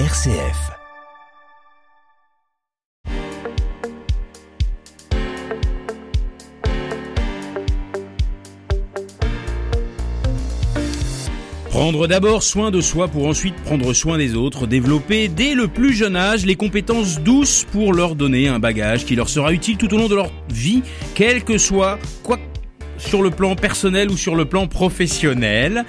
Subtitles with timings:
[0.00, 0.72] RCF.
[11.70, 15.92] Prendre d'abord soin de soi pour ensuite prendre soin des autres, développer dès le plus
[15.92, 19.94] jeune âge les compétences douces pour leur donner un bagage qui leur sera utile tout
[19.94, 20.82] au long de leur vie,
[21.14, 22.40] quel que soit quoi
[22.98, 25.84] sur le plan personnel ou sur le plan professionnel.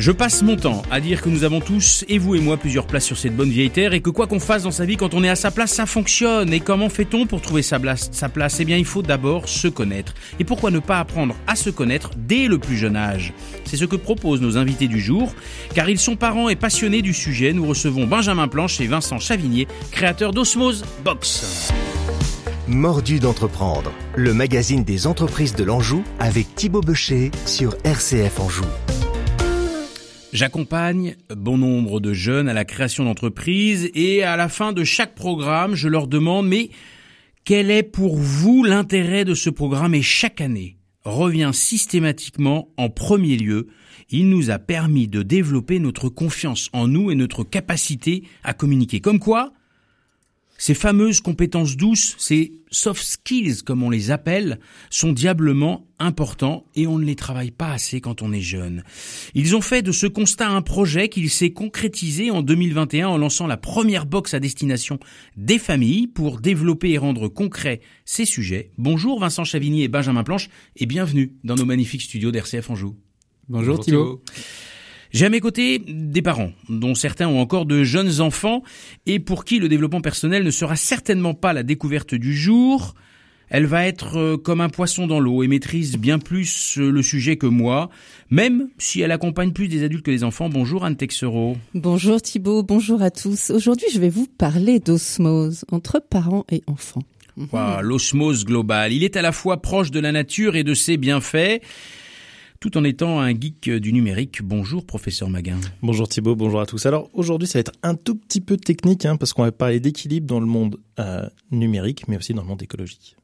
[0.00, 2.86] Je passe mon temps à dire que nous avons tous, et vous et moi, plusieurs
[2.86, 5.12] places sur cette bonne vieille terre et que quoi qu'on fasse dans sa vie, quand
[5.12, 6.54] on est à sa place, ça fonctionne.
[6.54, 8.60] Et comment fait-on pour trouver sa place, sa place?
[8.60, 10.14] Eh bien, il faut d'abord se connaître.
[10.38, 13.34] Et pourquoi ne pas apprendre à se connaître dès le plus jeune âge?
[13.64, 15.34] C'est ce que proposent nos invités du jour.
[15.74, 19.68] Car ils sont parents et passionnés du sujet, nous recevons Benjamin Planche et Vincent Chavignier,
[19.90, 21.74] créateurs d'Osmose Box.
[22.66, 28.64] Mordu d'entreprendre, le magazine des entreprises de l'Anjou avec Thibaut Becher sur RCF Anjou.
[30.32, 35.16] J'accompagne bon nombre de jeunes à la création d'entreprises et à la fin de chaque
[35.16, 36.70] programme, je leur demande mais
[37.44, 39.92] quel est pour vous l'intérêt de ce programme?
[39.92, 43.66] Et chaque année revient systématiquement en premier lieu.
[44.08, 49.00] Il nous a permis de développer notre confiance en nous et notre capacité à communiquer.
[49.00, 49.52] Comme quoi,
[50.60, 56.86] ces fameuses compétences douces, ces soft skills comme on les appelle, sont diablement importants et
[56.86, 58.84] on ne les travaille pas assez quand on est jeune.
[59.34, 63.46] Ils ont fait de ce constat un projet qu'il s'est concrétisé en 2021 en lançant
[63.46, 65.00] la première box à destination
[65.38, 68.70] des familles pour développer et rendre concret ces sujets.
[68.76, 72.96] Bonjour Vincent Chavigny et Benjamin Planche et bienvenue dans nos magnifiques studios d'RCF Anjou.
[73.48, 74.22] Bonjour, Bonjour Thibault.
[75.12, 78.62] J'ai à mes côtés des parents, dont certains ont encore de jeunes enfants,
[79.06, 82.94] et pour qui le développement personnel ne sera certainement pas la découverte du jour.
[83.48, 87.02] Elle va être euh, comme un poisson dans l'eau et maîtrise bien plus euh, le
[87.02, 87.90] sujet que moi,
[88.30, 90.48] même si elle accompagne plus des adultes que des enfants.
[90.48, 91.56] Bonjour Anne Texero.
[91.74, 93.50] Bonjour Thibault, bonjour à tous.
[93.50, 97.02] Aujourd'hui, je vais vous parler d'osmose entre parents et enfants.
[97.52, 98.92] Wow, L'osmose globale.
[98.92, 101.60] Il est à la fois proche de la nature et de ses bienfaits
[102.60, 104.42] tout en étant un geek du numérique.
[104.42, 105.58] Bonjour professeur Maguin.
[105.80, 106.84] Bonjour Thibault, bonjour à tous.
[106.84, 109.80] Alors aujourd'hui ça va être un tout petit peu technique hein, parce qu'on va parler
[109.80, 113.16] d'équilibre dans le monde euh, numérique mais aussi dans le monde écologique.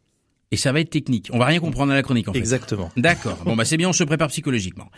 [0.53, 1.29] Et ça va être technique.
[1.35, 2.39] On va rien comprendre à la chronique en fait.
[2.39, 2.91] Exactement.
[2.97, 3.37] D'accord.
[3.45, 4.91] Bon bah c'est bien, on se prépare psychologiquement.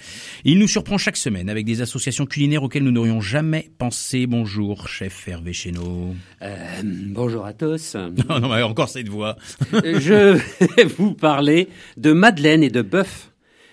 [0.44, 4.28] Il nous surprend chaque semaine avec des associations culinaires auxquelles nous n'aurions jamais pensé.
[4.28, 6.14] Bonjour, chef Hervé Chéneau.
[6.42, 7.94] Euh, bonjour à tous.
[8.28, 9.36] non, non, mais encore cette voix.
[9.72, 10.38] Je
[10.76, 13.32] vais vous parler de Madeleine et de bœuf.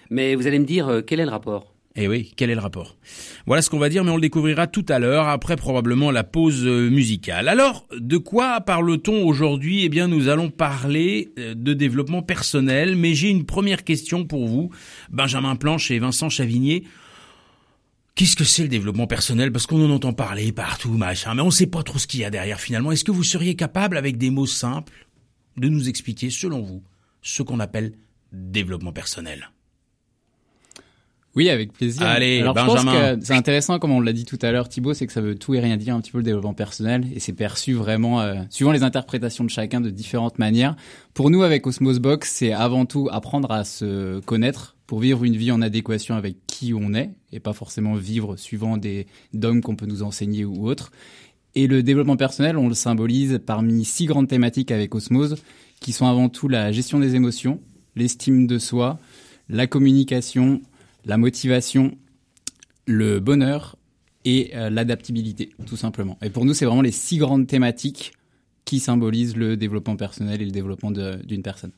[0.09, 1.75] Mais vous allez me dire, euh, quel est le rapport?
[1.97, 2.97] Eh oui, quel est le rapport?
[3.45, 6.25] Voilà ce qu'on va dire, mais on le découvrira tout à l'heure, après probablement la
[6.25, 7.47] pause euh, musicale.
[7.47, 9.85] Alors, de quoi parle-t-on aujourd'hui?
[9.85, 14.45] Eh bien, nous allons parler euh, de développement personnel, mais j'ai une première question pour
[14.45, 14.71] vous,
[15.09, 16.83] Benjamin Planche et Vincent Chavignier.
[18.15, 19.53] Qu'est-ce que c'est le développement personnel?
[19.53, 22.19] Parce qu'on en entend parler partout, machin, mais on ne sait pas trop ce qu'il
[22.19, 22.91] y a derrière finalement.
[22.91, 25.07] Est-ce que vous seriez capable, avec des mots simples,
[25.55, 26.83] de nous expliquer, selon vous,
[27.21, 27.93] ce qu'on appelle
[28.33, 29.49] développement personnel?
[31.35, 32.03] Oui, avec plaisir.
[32.03, 32.77] Allez, Alors, Benjamin.
[32.77, 35.13] Je pense que c'est intéressant, comme on l'a dit tout à l'heure, Thibaut, c'est que
[35.13, 37.73] ça veut tout et rien dire un petit peu le développement personnel et c'est perçu
[37.73, 40.75] vraiment, euh, suivant les interprétations de chacun, de différentes manières.
[41.13, 45.35] Pour nous, avec Osmos Box, c'est avant tout apprendre à se connaître pour vivre une
[45.35, 49.75] vie en adéquation avec qui on est et pas forcément vivre suivant des dogmes qu'on
[49.75, 50.91] peut nous enseigner ou autres.
[51.55, 55.37] Et le développement personnel, on le symbolise parmi six grandes thématiques avec Osmose,
[55.79, 57.59] qui sont avant tout la gestion des émotions,
[57.95, 58.99] l'estime de soi,
[59.49, 60.61] la communication,
[61.05, 61.97] la motivation,
[62.85, 63.77] le bonheur
[64.25, 66.17] et euh, l'adaptabilité, tout simplement.
[66.21, 68.13] Et pour nous, c'est vraiment les six grandes thématiques
[68.65, 71.71] qui symbolisent le développement personnel et le développement d'une personne.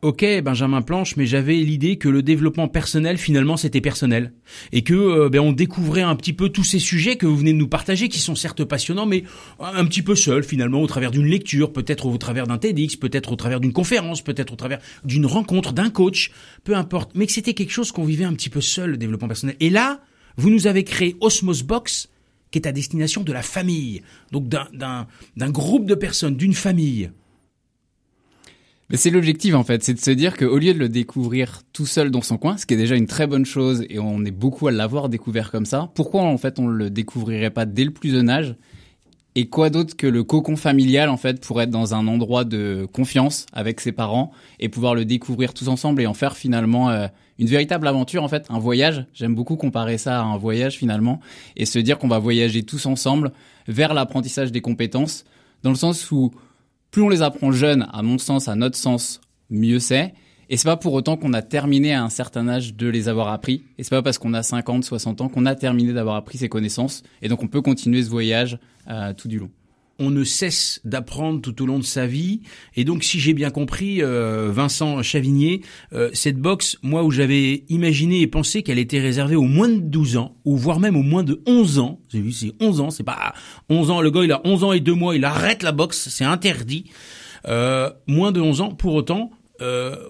[0.00, 4.32] Ok, Benjamin Planche, mais j'avais l'idée que le développement personnel, finalement, c'était personnel.
[4.70, 7.52] Et que euh, ben, on découvrait un petit peu tous ces sujets que vous venez
[7.52, 9.24] de nous partager, qui sont certes passionnants, mais
[9.58, 13.32] un petit peu seuls, finalement, au travers d'une lecture, peut-être au travers d'un TEDx, peut-être
[13.32, 16.30] au travers d'une conférence, peut-être au travers d'une rencontre, d'un coach,
[16.62, 17.10] peu importe.
[17.16, 19.56] Mais que c'était quelque chose qu'on vivait un petit peu seul, le développement personnel.
[19.58, 20.00] Et là,
[20.36, 22.08] vous nous avez créé Osmos Box,
[22.52, 24.02] qui est à destination de la famille.
[24.30, 27.10] Donc d'un groupe de personnes, d'une famille.
[28.90, 31.84] Mais c'est l'objectif en fait, c'est de se dire qu'au lieu de le découvrir tout
[31.84, 34.30] seul dans son coin, ce qui est déjà une très bonne chose et on est
[34.30, 37.90] beaucoup à l'avoir découvert comme ça, pourquoi en fait on le découvrirait pas dès le
[37.90, 38.56] plus jeune âge?
[39.34, 42.88] Et quoi d'autre que le cocon familial en fait pour être dans un endroit de
[42.90, 47.08] confiance avec ses parents et pouvoir le découvrir tous ensemble et en faire finalement euh,
[47.38, 49.04] une véritable aventure en fait, un voyage?
[49.12, 51.20] J'aime beaucoup comparer ça à un voyage finalement
[51.56, 53.32] et se dire qu'on va voyager tous ensemble
[53.68, 55.26] vers l'apprentissage des compétences
[55.62, 56.32] dans le sens où
[56.90, 59.20] plus on les apprend jeunes, à mon sens, à notre sens,
[59.50, 60.14] mieux c'est.
[60.50, 63.28] Et c'est pas pour autant qu'on a terminé à un certain âge de les avoir
[63.28, 63.64] appris.
[63.76, 66.48] Et c'est pas parce qu'on a 50, 60 ans qu'on a terminé d'avoir appris ces
[66.48, 67.02] connaissances.
[67.20, 68.58] Et donc on peut continuer ce voyage
[68.88, 69.50] euh, tout du long
[69.98, 72.42] on ne cesse d'apprendre tout au long de sa vie.
[72.76, 75.62] Et donc, si j'ai bien compris, euh, Vincent Chavigné,
[75.92, 79.80] euh, cette box, moi, où j'avais imaginé et pensé qu'elle était réservée aux moins de
[79.80, 82.00] 12 ans, ou voire même aux moins de 11 ans.
[82.08, 83.34] J'ai vu, c'est 11 ans, c'est pas
[83.68, 84.00] 11 ans.
[84.00, 86.84] Le gars, il a 11 ans et 2 mois, il arrête la box, c'est interdit.
[87.46, 89.30] Euh, moins de 11 ans, pour autant,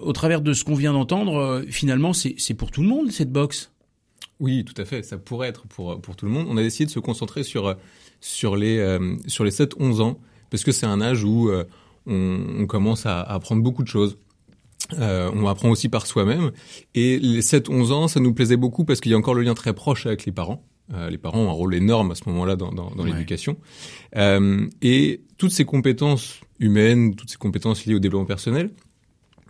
[0.01, 3.71] au travers de ce qu'on vient d'entendre, finalement, c'est pour tout le monde, cette box.
[4.39, 5.03] Oui, tout à fait.
[5.03, 6.47] Ça pourrait être pour, pour tout le monde.
[6.49, 7.75] On a décidé de se concentrer sur
[8.21, 10.19] sur les euh, sur les 7-11 ans
[10.49, 11.65] parce que c'est un âge où euh,
[12.05, 14.17] on, on, commence à, apprendre beaucoup de choses.
[14.97, 16.51] Euh, on apprend aussi par soi-même.
[16.95, 19.53] Et les 7-11 ans, ça nous plaisait beaucoup parce qu'il y a encore le lien
[19.53, 20.63] très proche avec les parents.
[20.93, 23.57] Euh, les parents ont un rôle énorme à ce moment-là dans, dans, dans l'éducation.
[24.15, 28.71] Euh, et toutes ces compétences humaines, toutes ces compétences liées au développement personnel,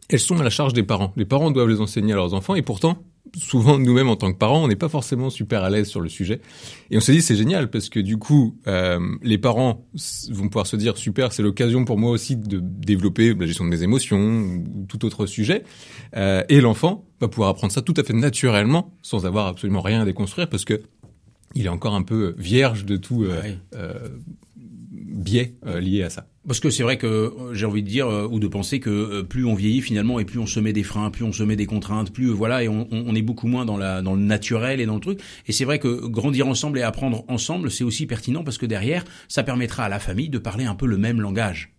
[0.10, 1.14] elles sont à la charge des parents.
[1.16, 3.02] Les parents doivent les enseigner à leurs enfants et pourtant,
[3.38, 6.10] souvent nous-mêmes en tant que parents, on n'est pas forcément super à l'aise sur le
[6.10, 6.42] sujet.
[6.92, 9.86] Et on s'est dit c'est génial parce que du coup, euh, les parents
[10.32, 13.70] vont pouvoir se dire super, c'est l'occasion pour moi aussi de développer la gestion de
[13.70, 15.64] mes émotions ou tout autre sujet.
[16.16, 20.02] Euh, et l'enfant va pouvoir apprendre ça tout à fait naturellement, sans avoir absolument rien
[20.02, 20.82] à déconstruire parce que
[21.56, 23.42] il est encore un peu vierge de tout euh,
[23.74, 24.10] euh
[25.10, 26.28] biais euh, liés à ça.
[26.48, 29.22] Parce que c'est vrai que euh, j'ai envie de dire euh, ou de penser que
[29.22, 31.56] plus on vieillit finalement et plus on se met des freins, plus on se met
[31.56, 34.80] des contraintes, plus voilà et on, on est beaucoup moins dans la dans le naturel
[34.80, 35.20] et dans le truc.
[35.48, 39.04] Et c'est vrai que grandir ensemble et apprendre ensemble, c'est aussi pertinent parce que derrière,
[39.28, 41.74] ça permettra à la famille de parler un peu le même langage.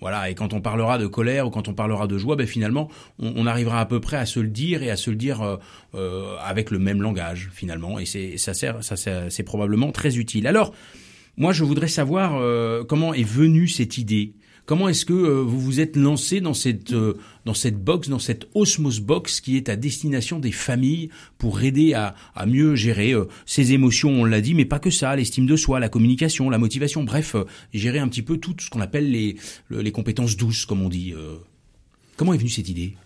[0.00, 2.88] Voilà, et quand on parlera de colère ou quand on parlera de joie, ben finalement,
[3.18, 5.58] on, on arrivera à peu près à se le dire et à se le dire
[5.94, 7.98] euh, avec le même langage finalement.
[7.98, 10.46] Et c'est ça sert, ça c'est probablement très utile.
[10.46, 10.72] Alors.
[11.38, 14.32] Moi, je voudrais savoir euh, comment est venue cette idée?
[14.66, 17.14] Comment est-ce que euh, vous vous êtes lancé dans cette euh,
[17.44, 21.94] dans cette box, dans cette Osmos box qui est à destination des familles pour aider
[21.94, 23.14] à, à mieux gérer
[23.46, 26.58] ses émotions, on l'a dit, mais pas que ça, l'estime de soi, la communication, la
[26.58, 27.36] motivation, bref,
[27.72, 29.36] gérer un petit peu tout ce qu'on appelle les
[29.70, 31.14] les compétences douces, comme on dit.
[32.16, 32.96] Comment est venue cette idée?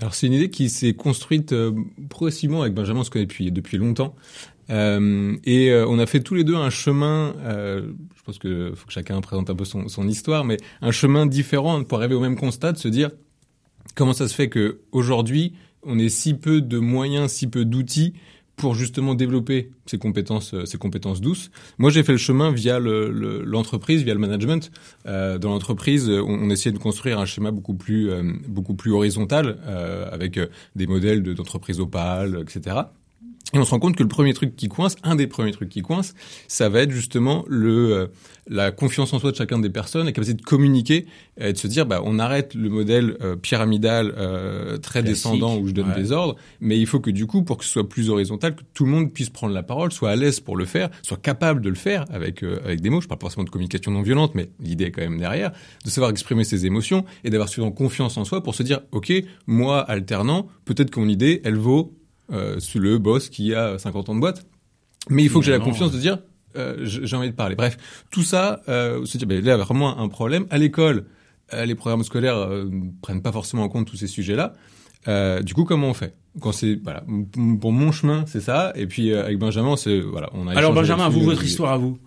[0.00, 1.54] Alors c'est une idée qui s'est construite
[2.08, 4.16] progressivement avec Benjamin, on se connaît depuis depuis longtemps.
[4.70, 8.72] Euh, et euh, on a fait tous les deux un chemin, euh, je pense que
[8.74, 12.14] faut que chacun présente un peu son, son, histoire, mais un chemin différent pour arriver
[12.14, 13.10] au même constat, de se dire
[13.94, 18.12] comment ça se fait que aujourd'hui on ait si peu de moyens, si peu d'outils
[18.58, 21.50] pour justement développer ces compétences, ces compétences douces.
[21.78, 24.70] Moi, j'ai fait le chemin via l'entreprise, le, via le management.
[25.06, 28.92] Euh, dans l'entreprise, on, on, essayait de construire un schéma beaucoup plus, euh, beaucoup plus
[28.92, 30.38] horizontal, euh, avec
[30.76, 32.76] des modèles d'entreprise opale, etc.
[33.54, 35.70] Et on se rend compte que le premier truc qui coince, un des premiers trucs
[35.70, 36.14] qui coince,
[36.48, 38.06] ça va être justement le euh,
[38.46, 41.06] la confiance en soi de chacun des personnes, la capacité de communiquer
[41.38, 45.66] et de se dire bah on arrête le modèle euh, pyramidal euh, très descendant où
[45.66, 48.10] je donne des ordres, mais il faut que du coup pour que ce soit plus
[48.10, 50.90] horizontal, que tout le monde puisse prendre la parole, soit à l'aise pour le faire,
[51.02, 53.00] soit capable de le faire avec avec des mots.
[53.00, 55.52] Je parle pas forcément de communication non violente, mais l'idée est quand même derrière
[55.86, 59.12] de savoir exprimer ses émotions et d'avoir suffisamment confiance en soi pour se dire ok
[59.46, 61.97] moi alternant peut-être que mon idée elle vaut
[62.32, 64.46] euh, le boss qui a 50 ans de boîte.
[65.10, 66.18] Mais il faut que j'ai la confiance de dire,
[66.56, 67.54] euh, j'ai envie de parler.
[67.54, 67.76] Bref,
[68.10, 70.46] tout ça, euh, se dire, ben, là, vraiment un problème.
[70.50, 71.06] À l'école,
[71.54, 72.70] euh, les programmes scolaires euh,
[73.00, 74.52] prennent pas forcément en compte tous ces sujets-là.
[75.06, 76.14] Euh, du coup, comment on fait?
[76.40, 77.02] Quand c'est voilà,
[77.60, 78.72] pour mon chemin, c'est ça.
[78.76, 80.56] Et puis avec Benjamin, c'est voilà, on a.
[80.56, 81.98] Alors Benjamin, vous votre histoire à vous.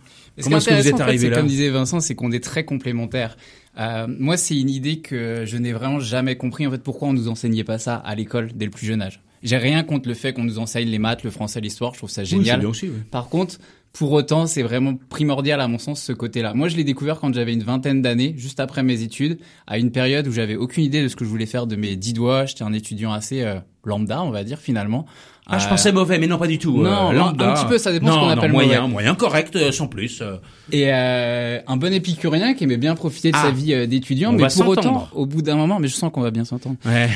[0.41, 3.35] Comment est-ce que vous êtes arrivé là Comme disait Vincent, c'est qu'on est très complémentaires.
[3.79, 6.67] Euh, moi, c'est une idée que je n'ai vraiment jamais compris.
[6.67, 9.21] En fait, pourquoi on nous enseignait pas ça à l'école dès le plus jeune âge?
[9.43, 11.93] J'ai rien contre le fait qu'on nous enseigne les maths, le français, l'histoire.
[11.93, 12.59] Je trouve ça génial.
[12.59, 12.99] bien aussi, oui.
[13.09, 13.57] Par contre,
[13.93, 16.53] pour autant, c'est vraiment primordial à mon sens ce côté-là.
[16.53, 19.91] Moi, je l'ai découvert quand j'avais une vingtaine d'années, juste après mes études, à une
[19.91, 22.45] période où j'avais aucune idée de ce que je voulais faire de mes dix doigts.
[22.45, 25.05] J'étais un étudiant assez euh, lambda, on va dire finalement.
[25.47, 26.77] Ah, je pensais mauvais, mais non, pas du tout.
[26.77, 27.51] Non, euh, lambda.
[27.51, 30.23] un petit peu, ça dépend non, ce qu'on appelle moyen, moyen correct, euh, sans plus.
[30.71, 33.51] Et un bon épicurien qui aimait bien profiter de sa ah.
[33.51, 36.45] vie d'étudiant, mais pour autant, au bout d'un moment, mais je sens qu'on va bien
[36.45, 36.77] s'entendre.
[36.85, 37.09] Ouais.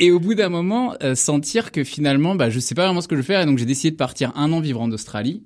[0.00, 3.08] Et au bout d'un moment, euh, sentir que finalement, bah, je sais pas vraiment ce
[3.08, 5.42] que je veux faire, et donc j'ai décidé de partir un an vivre en Australie.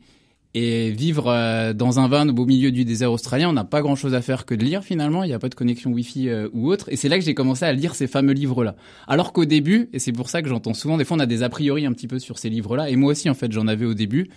[0.54, 3.80] Et vivre euh, dans un van au beau milieu du désert australien, on n'a pas
[3.80, 5.24] grand-chose à faire que de lire finalement.
[5.24, 6.92] Il n'y a pas de connexion Wi-Fi euh, ou autre.
[6.92, 8.76] Et c'est là que j'ai commencé à lire ces fameux livres-là.
[9.08, 11.42] Alors qu'au début, et c'est pour ça que j'entends souvent, des fois on a des
[11.42, 12.90] a priori un petit peu sur ces livres-là.
[12.90, 14.28] Et moi aussi en fait, j'en avais au début.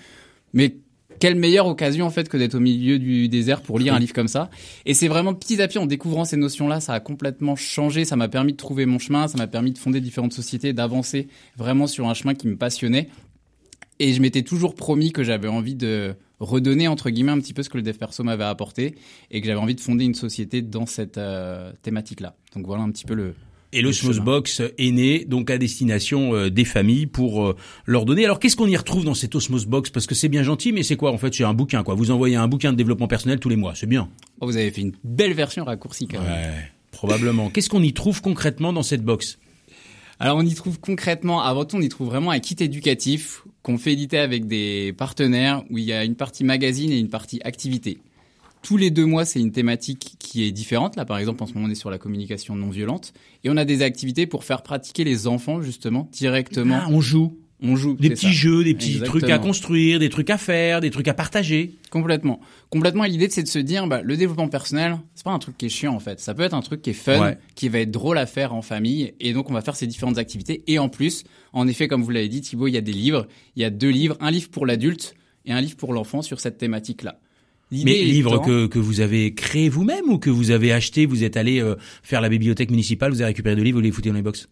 [0.53, 0.77] Mais
[1.19, 4.13] quelle meilleure occasion en fait que d'être au milieu du désert pour lire un livre
[4.13, 4.49] comme ça.
[4.85, 8.05] Et c'est vraiment petit à petit en découvrant ces notions-là, ça a complètement changé.
[8.05, 11.27] Ça m'a permis de trouver mon chemin, ça m'a permis de fonder différentes sociétés, d'avancer
[11.57, 13.09] vraiment sur un chemin qui me passionnait.
[13.99, 17.63] Et je m'étais toujours promis que j'avais envie de redonner entre guillemets un petit peu
[17.63, 18.95] ce que le dev perso m'avait apporté
[19.31, 22.35] et que j'avais envie de fonder une société dans cette euh, thématique-là.
[22.55, 23.35] Donc voilà un petit peu le,
[23.71, 27.55] Et l'Osmos Box est né donc à destination euh, des familles pour euh,
[27.85, 28.23] leur donner.
[28.23, 30.83] Alors qu'est-ce qu'on y retrouve dans cette Osmos Box Parce que c'est bien gentil, mais
[30.83, 31.33] c'est quoi en fait?
[31.33, 31.95] C'est un bouquin quoi.
[31.95, 34.09] Vous envoyez un bouquin de développement personnel tous les mois, c'est bien.
[34.39, 36.31] Oh, vous avez fait une belle version raccourcie quand même.
[36.31, 37.49] Ouais, probablement.
[37.49, 39.39] qu'est-ce qu'on y trouve concrètement dans cette box?
[40.19, 43.77] Alors on y trouve concrètement, avant tout on y trouve vraiment un kit éducatif qu'on
[43.77, 47.41] fait éditer avec des partenaires où il y a une partie magazine et une partie
[47.43, 47.97] activité
[48.65, 50.95] tous les deux mois, c'est une thématique qui est différente.
[50.95, 53.13] Là, par exemple, en ce moment, on est sur la communication non violente.
[53.43, 56.79] Et on a des activités pour faire pratiquer les enfants, justement, directement.
[56.81, 57.37] Ah, on joue.
[57.61, 57.93] On joue.
[57.93, 58.31] Des petits ça.
[58.31, 59.19] jeux, des petits Exactement.
[59.19, 61.75] trucs à construire, des trucs à faire, des trucs à partager.
[61.91, 62.39] Complètement.
[62.71, 63.03] Complètement.
[63.05, 65.67] Et l'idée, c'est de se dire, bah, le développement personnel, c'est pas un truc qui
[65.67, 66.19] est chiant, en fait.
[66.19, 67.37] Ça peut être un truc qui est fun, Ouais.
[67.53, 69.13] qui va être drôle à faire en famille.
[69.19, 70.63] Et donc, on va faire ces différentes activités.
[70.65, 73.27] Et en plus, en effet, comme vous l'avez dit, Thibaut, il y a des livres.
[73.55, 74.17] Il y a deux livres.
[74.21, 75.13] Un livre pour l'adulte
[75.45, 77.19] et un livre pour l'enfant sur cette thématique-là.
[77.71, 81.23] Mais livres étant- que, que vous avez créés vous-même ou que vous avez acheté, vous
[81.23, 84.09] êtes allé euh, faire la bibliothèque municipale, vous avez récupéré deux livres, vous les foutez
[84.09, 84.47] dans les box?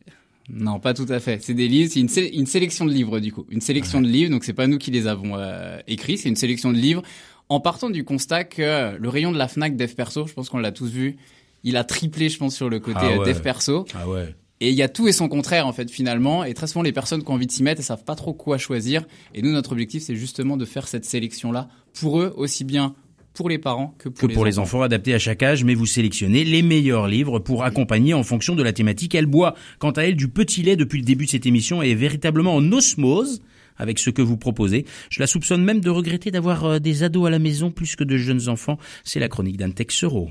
[0.50, 1.42] Non, pas tout à fait.
[1.42, 4.08] C'est des livres, c'est une, sé- une sélection de livres du coup, une sélection de
[4.08, 4.32] livres.
[4.32, 7.02] Donc c'est pas nous qui les avons euh, écrits, c'est une sélection de livres.
[7.50, 10.58] En partant du constat que le rayon de la Fnac Dev Perso, je pense qu'on
[10.58, 11.18] l'a tous vu,
[11.64, 13.26] il a triplé, je pense, sur le côté Ah euh, ouais.
[13.34, 13.86] Dev Perso.
[13.94, 14.36] Ah ouais.
[14.60, 16.44] Et il y a tout et son contraire en fait finalement.
[16.44, 18.34] Et très souvent les personnes qui ont envie de s'y mettre, elles savent pas trop
[18.34, 19.06] quoi choisir.
[19.34, 22.96] Et nous, notre objectif, c'est justement de faire cette sélection là pour eux aussi bien
[23.34, 25.86] pour les parents que pour, que pour les enfants adaptés à chaque âge, mais vous
[25.86, 29.16] sélectionnez les meilleurs livres pour accompagner en fonction de la thématique.
[29.16, 31.92] Elle boit, quant à elle, du petit lait depuis le début de cette émission et
[31.92, 33.42] est véritablement en osmose
[33.78, 34.86] avec ce que vous proposez.
[35.10, 38.04] Je la soupçonne même de regretter d'avoir euh, des ados à la maison plus que
[38.04, 38.78] de jeunes enfants.
[39.04, 40.30] C'est la chronique d'Anne Texero.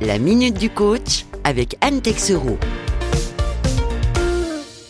[0.00, 2.58] La minute du coach avec Anne Texereau.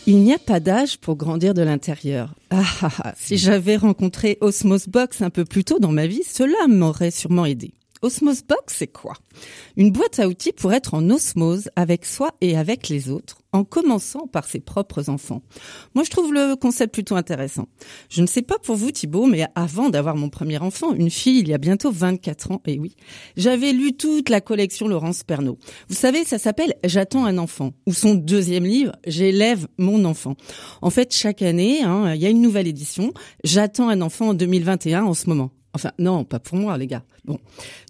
[0.07, 2.35] Il n'y a pas d'âge pour grandir de l'intérieur.
[2.51, 6.21] Ah, ah, ah, si j'avais rencontré Osmos Box un peu plus tôt dans ma vie,
[6.23, 7.73] cela m'aurait sûrement aidé.
[8.01, 9.13] Osmos Box, c'est quoi?
[9.77, 13.63] Une boîte à outils pour être en osmose avec soi et avec les autres, en
[13.63, 15.41] commençant par ses propres enfants.
[15.95, 17.67] Moi, je trouve le concept plutôt intéressant.
[18.09, 21.39] Je ne sais pas pour vous, Thibault, mais avant d'avoir mon premier enfant, une fille
[21.39, 22.95] il y a bientôt 24 ans, et oui,
[23.37, 25.57] j'avais lu toute la collection Laurence Pernaud.
[25.89, 30.35] Vous savez, ça s'appelle J'attends un enfant, ou son deuxième livre, J'élève mon enfant.
[30.81, 33.13] En fait, chaque année, hein, il y a une nouvelle édition.
[33.43, 35.51] J'attends un enfant en 2021 en ce moment.
[35.75, 37.03] Enfin, non, pas pour moi, les gars.
[37.25, 37.37] Bon.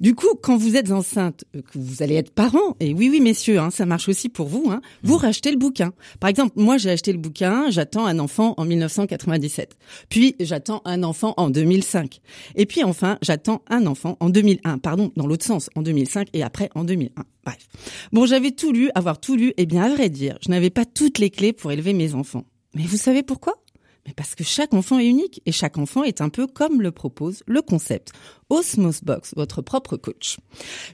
[0.01, 3.19] Du coup, quand vous êtes enceinte, euh, que vous allez être parent, et oui, oui,
[3.19, 5.93] messieurs, hein, ça marche aussi pour vous, hein, vous rachetez le bouquin.
[6.19, 9.77] Par exemple, moi, j'ai acheté le bouquin J'attends un enfant en 1997.
[10.09, 12.21] Puis, j'attends un enfant en 2005.
[12.55, 14.79] Et puis, enfin, j'attends un enfant en 2001.
[14.79, 17.23] Pardon, dans l'autre sens, en 2005 et après en 2001.
[17.45, 17.67] Bref.
[18.13, 20.85] Bon, j'avais tout lu, avoir tout lu, et bien, à vrai dire, je n'avais pas
[20.85, 22.45] toutes les clés pour élever mes enfants.
[22.73, 23.53] Mais vous savez pourquoi?
[24.05, 26.91] Mais parce que chaque enfant est unique et chaque enfant est un peu comme le
[26.91, 28.11] propose le concept
[28.49, 30.37] Osmos Box, votre propre coach.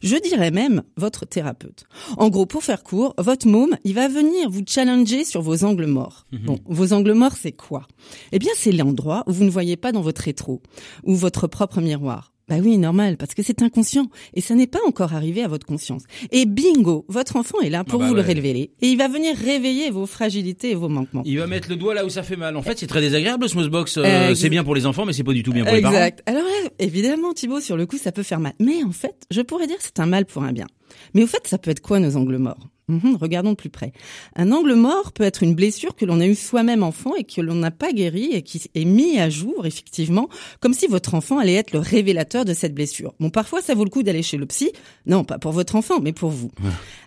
[0.02, 1.84] Je dirais même votre thérapeute.
[2.18, 5.86] En gros, pour faire court, votre môme, il va venir vous challenger sur vos angles
[5.86, 6.26] morts.
[6.32, 7.88] Bon, vos angles morts, c'est quoi?
[8.32, 10.62] Eh bien, c'est l'endroit où vous ne voyez pas dans votre rétro
[11.04, 12.32] ou votre propre miroir.
[12.52, 15.66] Bah oui, normal, parce que c'est inconscient et ça n'est pas encore arrivé à votre
[15.66, 16.04] conscience.
[16.34, 19.08] Et bingo, votre enfant est là pour Ah bah vous le révéler et il va
[19.08, 21.22] venir réveiller vos fragilités et vos manquements.
[21.24, 22.58] Il va mettre le doigt là où ça fait mal.
[22.58, 23.96] En fait, c'est très désagréable, Osmos Box.
[23.96, 25.82] Euh, Euh, c'est bien pour les enfants, mais c'est pas du tout bien pour les
[25.82, 25.94] parents.
[25.96, 26.24] Exact.
[26.26, 28.52] Alors là, évidemment, Thibaut, sur le coup, ça peut faire mal.
[28.60, 30.68] Mais en fait, je pourrais dire que c'est un mal pour un bien.
[31.14, 32.68] Mais au fait, ça peut être quoi nos angles morts?
[32.88, 33.94] Mhm, Regardons de plus près.
[34.36, 37.40] Un angle mort peut être une blessure que l'on a eue soi-même enfant et que
[37.40, 40.28] l'on n'a pas guérie et qui est mis à jour, effectivement,
[40.60, 43.14] comme si votre enfant allait être le révélateur de cette blessure.
[43.20, 44.72] Bon, parfois, ça vaut le coup d'aller chez le psy.
[45.06, 46.52] Non, pas pour votre enfant, mais pour vous.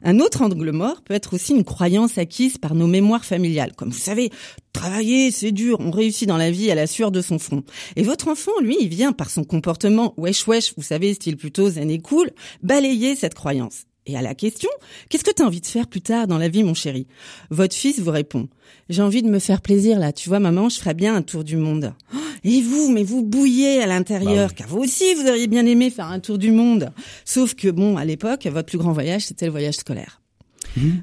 [0.03, 3.73] Un autre angle mort peut être aussi une croyance acquise par nos mémoires familiales.
[3.77, 4.31] Comme vous savez,
[4.73, 7.63] travailler, c'est dur, on réussit dans la vie à la sueur de son front.
[7.97, 11.69] Et votre enfant, lui, il vient par son comportement wesh wesh, vous savez, style plutôt
[11.69, 12.31] zen et cool,
[12.63, 13.85] balayer cette croyance.
[14.07, 14.69] Et à la question,
[15.09, 17.07] qu'est-ce que tu as envie de faire plus tard dans la vie, mon chéri?
[17.51, 18.49] Votre fils vous répond,
[18.91, 21.43] j'ai envie de me faire plaisir là, tu vois, maman, je ferais bien un tour
[21.43, 21.95] du monde.
[22.15, 25.65] Oh, Et vous, mais vous bouillez à l'intérieur, Bah car vous aussi, vous auriez bien
[25.65, 26.93] aimé faire un tour du monde.
[27.25, 30.21] Sauf que, bon, à l'époque, votre plus grand voyage, c'était le voyage scolaire.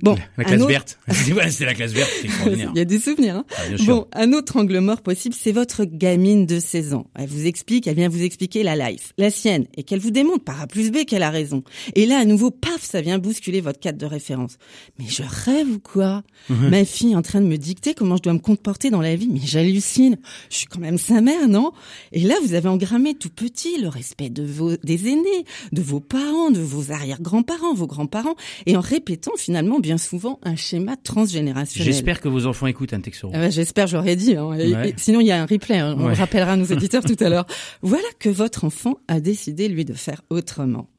[0.01, 0.99] Bon, La classe autre- verte.
[1.49, 2.71] c'est la classe verte, c'est extraordinaire.
[2.75, 3.35] Il y a des souvenirs.
[3.37, 3.85] Hein Ah, sûr.
[3.95, 7.07] Bon, un autre angle mort possible, c'est votre gamine de 16 ans.
[7.15, 10.43] Elle vous explique, elle vient vous expliquer la life, la sienne, et qu'elle vous démontre
[10.43, 11.63] par A plus B qu'elle a raison.
[11.95, 14.57] Et là, à nouveau, paf, ça vient bousculer votre cadre de référence.
[14.99, 16.23] Mais je rêve ou quoi?
[16.49, 19.15] Ma fille est en train de me dicter comment je dois me comporter dans la
[19.15, 20.17] vie, mais j'hallucine.
[20.49, 21.71] Je suis quand même sa mère, non?
[22.11, 25.99] Et là, vous avez engrammé tout petit le respect de vos des aînés, de vos
[26.01, 28.35] parents, de vos arrière-grands-parents, vos grands-parents,
[28.65, 31.85] et en répétant finalement bien souvent un schéma transgénérationnel.
[31.93, 33.31] J'espère que vos enfants écoutent un Texoro.
[33.35, 34.35] Ah bah, J'espère, j'aurais dit.
[34.35, 34.53] hein.
[34.53, 34.89] Et- Ouais.
[34.89, 35.77] et sinon, il y a un replay.
[35.77, 35.95] hein.
[35.97, 36.13] On Ouais.
[36.13, 37.45] rappellera à nos éditeurs tout à l'heure.
[37.81, 40.89] Voilà que votre enfant a décidé, lui, de faire autrement.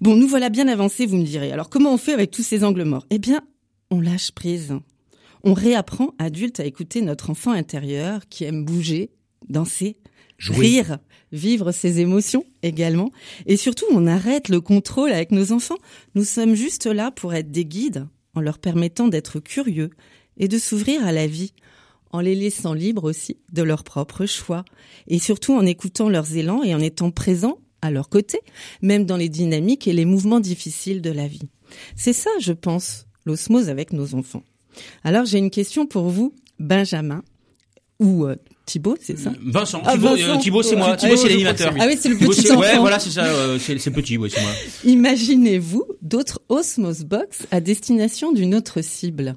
[0.00, 1.50] Bon, nous voilà bien avancés, vous me direz.
[1.52, 3.06] Alors comment on fait avec tous ces angles morts?
[3.10, 3.40] Eh bien,
[3.90, 4.74] on lâche prise.
[5.44, 9.10] On réapprend adulte à écouter notre enfant intérieur qui aime bouger,
[9.48, 9.96] danser,
[10.38, 10.98] Rire,
[11.32, 13.10] vivre ses émotions également.
[13.46, 15.78] Et surtout, on arrête le contrôle avec nos enfants.
[16.14, 19.90] Nous sommes juste là pour être des guides, en leur permettant d'être curieux
[20.36, 21.52] et de s'ouvrir à la vie,
[22.12, 24.64] en les laissant libres aussi de leurs propres choix,
[25.08, 28.40] et surtout en écoutant leurs élans et en étant présents à leur côté,
[28.80, 31.48] même dans les dynamiques et les mouvements difficiles de la vie.
[31.96, 34.42] C'est ça, je pense, l'osmose avec nos enfants.
[35.04, 37.22] Alors j'ai une question pour vous, Benjamin,
[38.00, 38.36] ou euh,
[38.68, 39.32] Thibaut, c'est ça?
[39.42, 40.22] Vincent, Ah, Thibaut, Vincent.
[40.28, 40.94] euh, Thibaut, c'est moi.
[40.94, 41.72] Thibaut, oui, c'est l'animateur.
[41.80, 43.24] Ah oui, c'est le Thibaut, petit c'est- Ouais, voilà, c'est ça.
[43.24, 44.50] euh, c'est petit, ouais, c'est moi.
[44.84, 49.36] Imaginez-vous d'autres Osmose Box à destination d'une autre cible?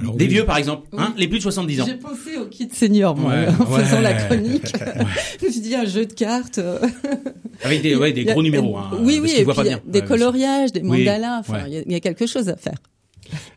[0.00, 0.30] Alors, Des oui.
[0.32, 1.86] vieux, par exemple, hein, les plus de 70 ans.
[1.86, 4.72] J'ai pensé au kit senior, moi, Ouais, en faisant la chronique.
[5.40, 6.58] je me suis dit un jeu de cartes.
[6.58, 6.78] euh,
[7.62, 8.76] Avec des, ouais, des il y a- gros numéros.
[8.78, 9.80] Hein, oui, oui, et puis y a bien.
[9.86, 11.40] des Ouais, coloriages, des Oui, mandalas.
[11.40, 11.64] Enfin, ouais.
[11.68, 12.76] il y a- il y, a quelque chose à faire.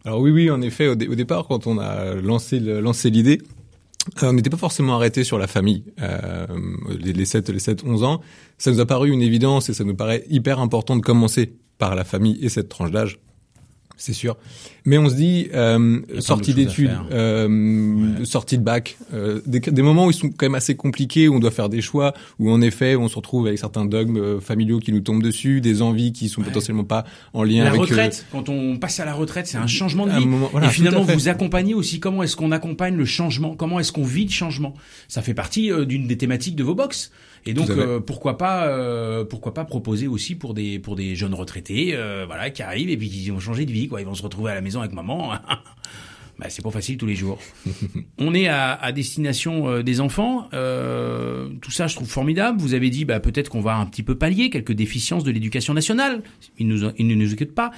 [0.04, 2.60] Alors oui, oui, en effet, au, dé- au départ, quand on a lancé
[3.10, 3.46] l'idée, euh,
[4.22, 5.84] on n'était pas forcément arrêté sur la famille.
[6.02, 6.46] Euh,
[7.00, 8.22] les, les 7, les 7, 11 ans,
[8.58, 11.96] ça nous a paru une évidence et ça nous paraît hyper important de commencer par
[11.96, 13.20] la famille et cette tranche d'âge.
[13.98, 14.36] C'est sûr.
[14.86, 20.06] Mais on se dit, euh, sortie d'études, euh, sortie de bac, euh, des, des moments
[20.08, 22.62] où ils sont quand même assez compliqués, où on doit faire des choix, où en
[22.62, 26.12] effet on se retrouve avec certains dogmes euh, familiaux qui nous tombent dessus, des envies
[26.14, 26.48] qui sont Ouais.
[26.48, 27.80] potentiellement pas en lien La avec...
[27.80, 30.26] euh, retraite, quand on passe à la retraite, c'est un changement de vie.
[30.26, 33.92] moment- voilà, et finalement, vous accompagnez aussi comment est-ce qu'on accompagne le changement, comment est-ce
[33.92, 34.74] qu'on vit le changement?
[35.08, 37.12] Ça fait partie euh, d'une des thématiques de vos box.
[37.46, 41.36] Et donc, euh, pourquoi pas, euh, pourquoi pas proposer aussi pour des pour des jeunes
[41.36, 44.02] retraités, euh, voilà, qui arrivent et puis qui vont changer de vie, quoi.
[44.02, 45.34] Ils vont se retrouver à la maison avec maman.
[46.40, 47.40] bah, c'est pas facile tous les jours.
[48.18, 50.50] On est à, à destination euh, des enfants.
[50.54, 52.60] Euh, tout ça, je trouve formidable.
[52.60, 55.74] Vous avez dit, bah, peut-être qu'on va un petit peu pallier quelques déficiences de l'éducation
[55.74, 56.24] nationale.
[56.58, 57.72] Ils, nous, ils ne nous occupent pas.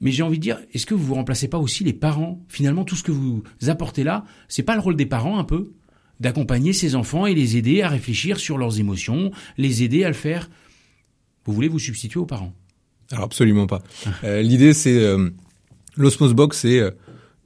[0.00, 2.38] Mais j'ai envie de dire, est-ce que vous vous remplacez pas aussi les parents?
[2.48, 5.72] Finalement, tout ce que vous apportez là, c'est pas le rôle des parents un peu?
[6.20, 10.14] D'accompagner ces enfants et les aider à réfléchir sur leurs émotions, les aider à le
[10.14, 10.48] faire.
[11.44, 12.52] Vous voulez vous substituer aux parents?
[13.12, 13.82] Alors absolument pas.
[14.24, 15.30] Euh, L'idée c'est euh,
[15.96, 16.90] l'Osmos Box, c'est euh,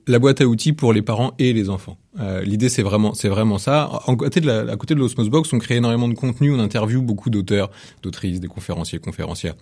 [0.06, 1.98] la boîte à outils pour les parents et les enfants.
[2.18, 4.00] Euh, L'idée c'est vraiment c'est vraiment ça.
[4.06, 6.58] En côté de la, à côté de l'Osmos Box, on crée énormément de contenu, on
[6.58, 7.70] interviewe beaucoup d'auteurs,
[8.02, 9.54] d'autrices, des conférenciers, conférencières.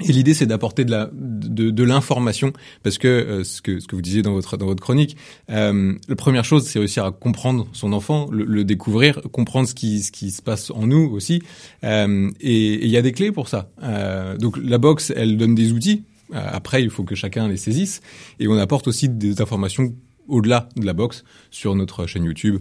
[0.00, 3.86] Et l'idée, c'est d'apporter de la de, de l'information, parce que euh, ce que ce
[3.86, 5.16] que vous disiez dans votre dans votre chronique,
[5.50, 9.74] euh, la première chose, c'est réussir à comprendre son enfant, le, le découvrir, comprendre ce
[9.74, 11.40] qui ce qui se passe en nous aussi.
[11.82, 13.70] Euh, et il y a des clés pour ça.
[13.82, 16.04] Euh, donc la box, elle donne des outils.
[16.34, 18.02] Euh, Après, il faut que chacun les saisisse,
[18.40, 19.94] et on apporte aussi des informations
[20.28, 22.58] au-delà de la box sur notre chaîne YouTube,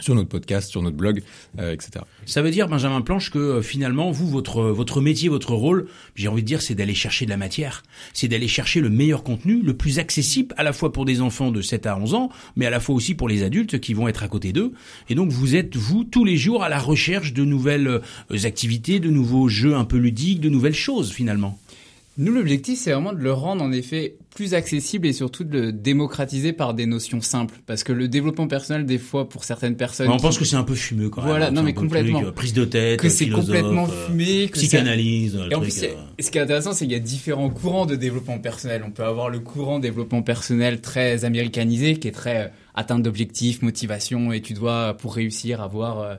[0.00, 1.22] sur notre podcast, sur notre blog,
[1.58, 2.04] euh, etc.
[2.26, 6.28] Ça veut dire, Benjamin Planche, que euh, finalement, vous, votre, votre métier, votre rôle, j'ai
[6.28, 7.82] envie de dire, c'est d'aller chercher de la matière.
[8.12, 11.50] C'est d'aller chercher le meilleur contenu, le plus accessible, à la fois pour des enfants
[11.50, 14.08] de 7 à 11 ans, mais à la fois aussi pour les adultes qui vont
[14.08, 14.72] être à côté d'eux.
[15.08, 19.00] Et donc, vous êtes, vous, tous les jours, à la recherche de nouvelles euh, activités,
[19.00, 21.58] de nouveaux jeux un peu ludiques, de nouvelles choses, finalement.
[22.16, 25.72] Nous, l'objectif, c'est vraiment de le rendre en effet plus accessible et surtout de le
[25.72, 27.56] démocratiser par des notions simples.
[27.66, 30.54] Parce que le développement personnel, des fois, pour certaines personnes, on qui- pense que c'est
[30.54, 31.30] un peu fumeux, quand même.
[31.30, 32.18] Voilà, hein, non, mais complètement.
[32.20, 35.72] truc, euh, prise de tête, que c'est complètement euh, fumé, que psychanalyse, Et en truc,
[35.72, 35.88] plus, euh,
[36.20, 38.84] ce qui est intéressant, c'est qu'il y a différents courants de développement personnel.
[38.86, 44.32] On peut avoir le courant développement personnel très américanisé, qui est très atteinte d'objectifs, motivation,
[44.32, 46.18] et tu dois, pour réussir, avoir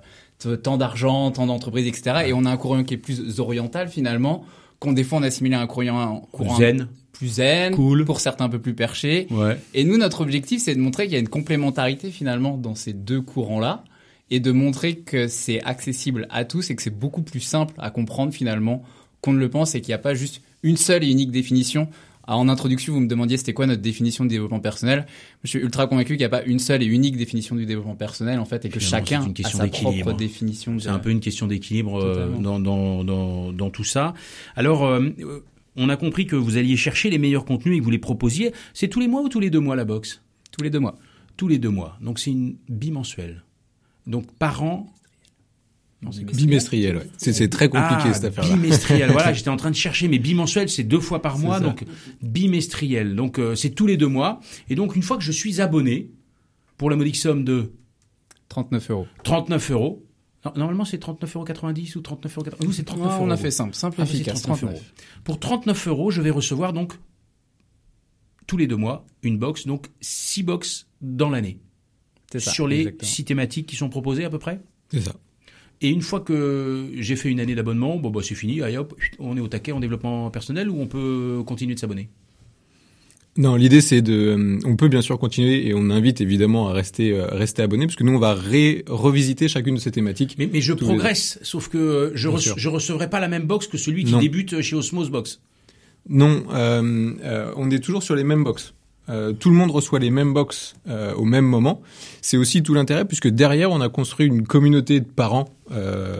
[0.61, 2.25] tant d'argent, tant d'entreprises, etc.
[2.27, 4.45] Et on a un courant qui est plus oriental, finalement,
[4.85, 6.23] qu'on des fois on assimile à un courant,
[6.57, 6.87] zen.
[7.11, 8.05] plus zen, Cool.
[8.05, 9.27] pour certains un peu plus perché.
[9.31, 9.57] Ouais.
[9.73, 12.93] Et nous, notre objectif, c'est de montrer qu'il y a une complémentarité finalement dans ces
[12.93, 13.83] deux courants-là
[14.31, 17.89] et de montrer que c'est accessible à tous et que c'est beaucoup plus simple à
[17.91, 18.83] comprendre finalement
[19.21, 21.87] qu'on ne le pense et qu'il n'y a pas juste une seule et unique définition.
[22.27, 25.05] Alors, en introduction, vous me demandiez c'était quoi notre définition de développement personnel.
[25.43, 27.95] Je suis ultra convaincu qu'il n'y a pas une seule et unique définition du développement
[27.95, 30.79] personnel en fait et que Finalement, chacun a question sa propre définition.
[30.79, 34.13] C'est un peu une question d'équilibre euh, dans, dans, dans, dans tout ça.
[34.55, 35.09] Alors, euh,
[35.75, 38.53] on a compris que vous alliez chercher les meilleurs contenus et que vous les proposiez.
[38.73, 40.21] C'est tous les mois ou tous les deux mois la box
[40.55, 40.97] tous les deux mois.
[41.37, 41.97] Tous les deux mois.
[42.01, 43.43] Donc c'est une bimensuelle.
[44.07, 44.87] Donc par an.
[46.01, 47.07] Non, Bimestriel, ouais.
[47.17, 48.55] C'est très compliqué ah, cette affaire-là.
[48.55, 49.11] Bimestriel.
[49.11, 51.83] voilà, j'étais en train de chercher, mais bimensuel, c'est deux fois par mois, donc
[52.21, 53.15] bimestriel.
[53.15, 54.39] Donc euh, c'est tous les deux mois.
[54.69, 56.11] Et donc une fois que je suis abonné,
[56.77, 57.71] pour la modique somme de
[58.49, 59.07] 39 euros.
[59.23, 60.05] 39 euros.
[60.45, 62.57] non, Normalement, c'est 39,90 euros ou 39,80 euros.
[62.63, 63.25] Nous, c'est 39 Ah, euros.
[63.25, 64.41] on a fait simple, simple, Ah, c'est efficace.
[64.41, 64.85] 39 39 euros.
[65.23, 66.93] Pour 39 euros, je vais recevoir donc
[68.47, 71.59] tous les deux mois une box, donc six box dans l'année.
[72.31, 72.51] C'est ça.
[72.51, 73.09] Sur les exactement.
[73.09, 74.61] six thématiques qui sont proposées à peu près?
[74.91, 75.13] C'est ça.
[75.81, 78.95] Et une fois que j'ai fait une année d'abonnement, bon bah c'est fini, allez hop,
[79.19, 82.09] on est au taquet en développement personnel ou on peut continuer de s'abonner?
[83.37, 86.73] Non, l'idée c'est de, euh, on peut bien sûr continuer et on invite évidemment à
[86.73, 90.35] rester euh, rester abonné parce que nous on va ré- revisiter chacune de ces thématiques.
[90.37, 92.57] mais, mais je les progresse, sauf que je, sûr.
[92.57, 94.19] je recevrai pas la même box que celui qui Non.
[94.21, 95.41] débute chez Osmos Box.
[96.07, 98.74] Non, euh, euh, on est toujours sur les mêmes box.
[99.09, 101.81] Euh, tout le monde reçoit les mêmes box euh, au même moment.
[102.21, 106.17] C'est aussi tout l'intérêt puisque derrière on a construit une communauté de parents euh,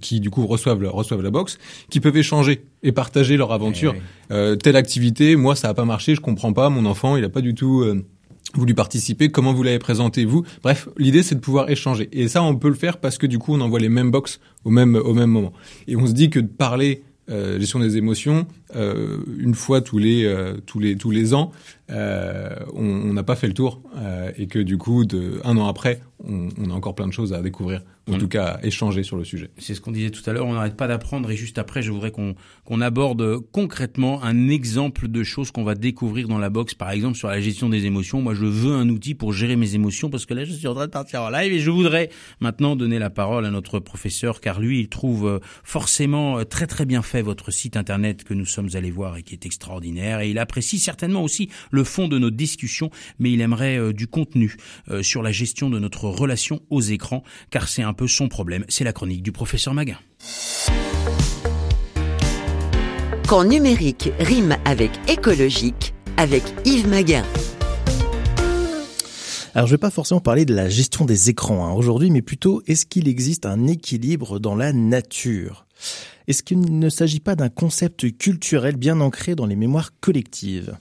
[0.00, 1.58] qui du coup reçoivent la, reçoivent la box,
[1.90, 3.92] qui peuvent échanger et partager leur aventure.
[3.92, 7.24] Ouais, Euh, telle activité, moi ça a pas marché, je comprends pas, mon enfant il
[7.24, 8.04] a pas du tout euh,
[8.54, 10.44] voulu participer, comment vous l'avez présenté vous?
[10.62, 12.08] Bref, l'idée c'est de pouvoir échanger.
[12.12, 14.40] Et ça on peut le faire parce que du coup on envoie les mêmes box
[14.64, 15.52] au même au même moment.
[15.86, 19.98] Et on se dit que de parler euh, gestion des émotions euh, une fois tous
[19.98, 21.52] les euh, tous les tous les ans,
[21.90, 23.80] euh, on n'a pas fait le tour
[24.36, 27.32] et que du coup de un an après, on, on a encore plein de choses
[27.32, 29.50] à découvrir, ou en tout cas à échanger sur le sujet.
[29.58, 31.92] C'est ce qu'on disait tout à l'heure, on n'arrête pas d'apprendre et juste après, je
[31.92, 36.74] voudrais qu'on qu'on aborde concrètement un exemple de choses qu'on va découvrir dans la box,
[36.74, 38.20] par exemple sur la gestion des émotions.
[38.20, 40.74] Moi, je veux un outil pour gérer mes émotions parce que là, je suis en
[40.74, 44.40] train de partir en live et je voudrais maintenant donner la parole à notre professeur
[44.40, 48.70] car lui, il trouve forcément très très bien fait votre site internet que nous sommes
[48.74, 52.30] allés voir et qui est extraordinaire et il apprécie certainement aussi le fond de nos
[52.30, 54.56] discussions, mais il aimerait euh, du contenu
[54.88, 58.64] euh, sur la gestion de notre relation aux écrans car c'est un peu son problème.
[58.68, 59.98] C'est la chronique du professeur Maguin.
[63.28, 67.24] Quand numérique rime avec écologique, avec Yves Maguin.
[69.54, 72.62] Alors je vais pas forcément parler de la gestion des écrans hein, aujourd'hui, mais plutôt
[72.66, 75.66] est-ce qu'il existe un équilibre dans la nature?
[76.28, 80.76] Est-ce qu'il ne s'agit pas d'un concept culturel bien ancré dans les mémoires collectives?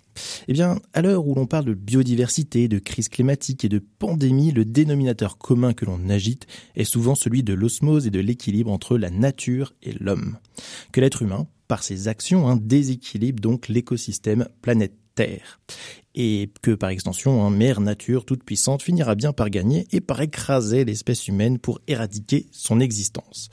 [0.48, 4.52] Eh bien, à l'heure où l'on parle de biodiversité, de crise climatique et de pandémie,
[4.52, 8.98] le dénominateur commun que l'on agite est souvent celui de l'osmose et de l'équilibre entre
[8.98, 10.38] la nature et l'homme.
[10.92, 14.48] Que l'être humain, par ses actions, hein, déséquilibre donc l'écosystème
[15.15, 15.60] planétaire
[16.15, 20.21] et que par extension, hein, mère nature toute puissante finira bien par gagner et par
[20.21, 23.49] écraser l'espèce humaine pour éradiquer son existence.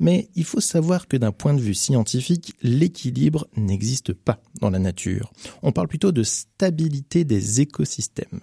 [0.00, 4.78] Mais il faut savoir que d'un point de vue scientifique, l'équilibre n'existe pas dans la
[4.78, 5.32] nature.
[5.62, 8.40] On parle plutôt de stabilité des écosystèmes.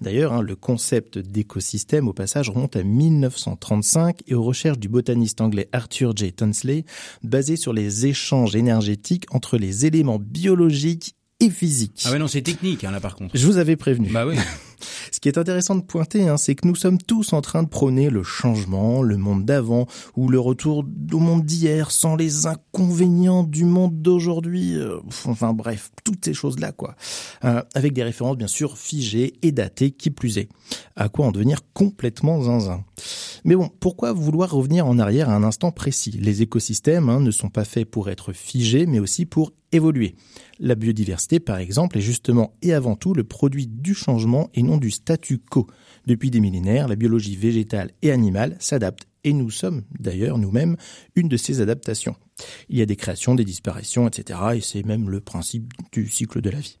[0.00, 5.40] D'ailleurs, hein, le concept d'écosystème au passage remonte à 1935 et aux recherches du botaniste
[5.40, 6.32] anglais Arthur J.
[6.32, 6.84] Tunsley,
[7.22, 11.14] basé sur les échanges énergétiques entre les éléments biologiques
[11.50, 12.04] et.
[12.04, 13.36] Ah ouais non c'est technique hein, là par contre.
[13.36, 14.08] Je vous avais prévenu.
[14.10, 14.36] Bah oui.
[15.10, 17.68] Ce qui est intéressant de pointer, hein, c'est que nous sommes tous en train de
[17.68, 23.42] prôner le changement, le monde d'avant ou le retour au monde d'hier sans les inconvénients
[23.44, 24.76] du monde d'aujourd'hui.
[24.76, 26.94] euh, enfin bref, toutes ces choses-là, quoi.
[27.44, 30.48] Euh, avec des références bien sûr figées et datées, qui plus est.
[30.96, 32.84] À quoi en devenir complètement zinzin.
[33.44, 36.12] Mais bon, pourquoi vouloir revenir en arrière à un instant précis?
[36.12, 40.14] Les écosystèmes hein, ne sont pas faits pour être figés, mais aussi pour évoluer.
[40.60, 44.71] La biodiversité, par exemple, est justement et avant tout le produit du changement et non
[44.76, 45.66] du statu quo.
[46.06, 50.76] Depuis des millénaires, la biologie végétale et animale s'adapte et nous sommes d'ailleurs nous-mêmes
[51.14, 52.16] une de ces adaptations.
[52.68, 54.40] Il y a des créations, des disparitions, etc.
[54.56, 56.78] Et c'est même le principe du cycle de la vie.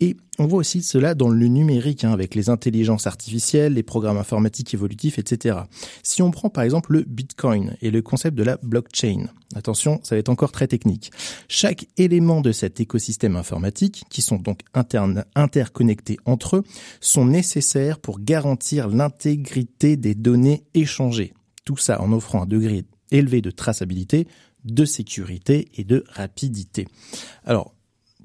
[0.00, 4.16] Et on voit aussi cela dans le numérique, hein, avec les intelligences artificielles, les programmes
[4.16, 5.58] informatiques évolutifs, etc.
[6.02, 10.14] Si on prend par exemple le Bitcoin et le concept de la blockchain, attention, ça
[10.14, 11.12] va être encore très technique.
[11.48, 14.60] Chaque élément de cet écosystème informatique, qui sont donc
[15.34, 16.64] interconnectés entre eux,
[17.02, 21.34] sont nécessaires pour garantir l'intégrité des données échangées.
[21.66, 24.26] Tout ça en offrant un degré élevé de traçabilité,
[24.64, 26.86] de sécurité et de rapidité.
[27.44, 27.74] Alors,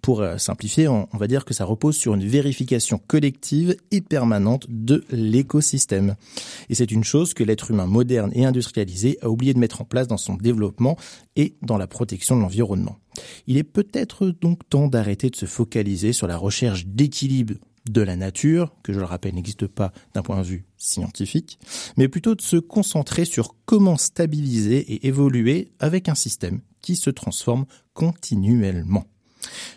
[0.06, 4.02] pour euh, simplifier, on, on va dire que ça repose sur une vérification collective et
[4.02, 6.14] permanente de l'écosystème.
[6.70, 9.84] Et c'est une chose que l'être humain moderne et industrialisé a oublié de mettre en
[9.84, 10.96] place dans son développement
[11.36, 13.00] et dans la protection de l'environnement.
[13.48, 17.56] Il est peut-être donc temps d'arrêter de se focaliser sur la recherche d'équilibre
[17.90, 21.58] de la nature, que je le rappelle n'existe pas d'un point de vue scientifique,
[21.98, 27.10] mais plutôt de se concentrer sur comment stabiliser et évoluer avec un système qui se
[27.10, 27.66] transforme
[27.96, 29.08] continuellement.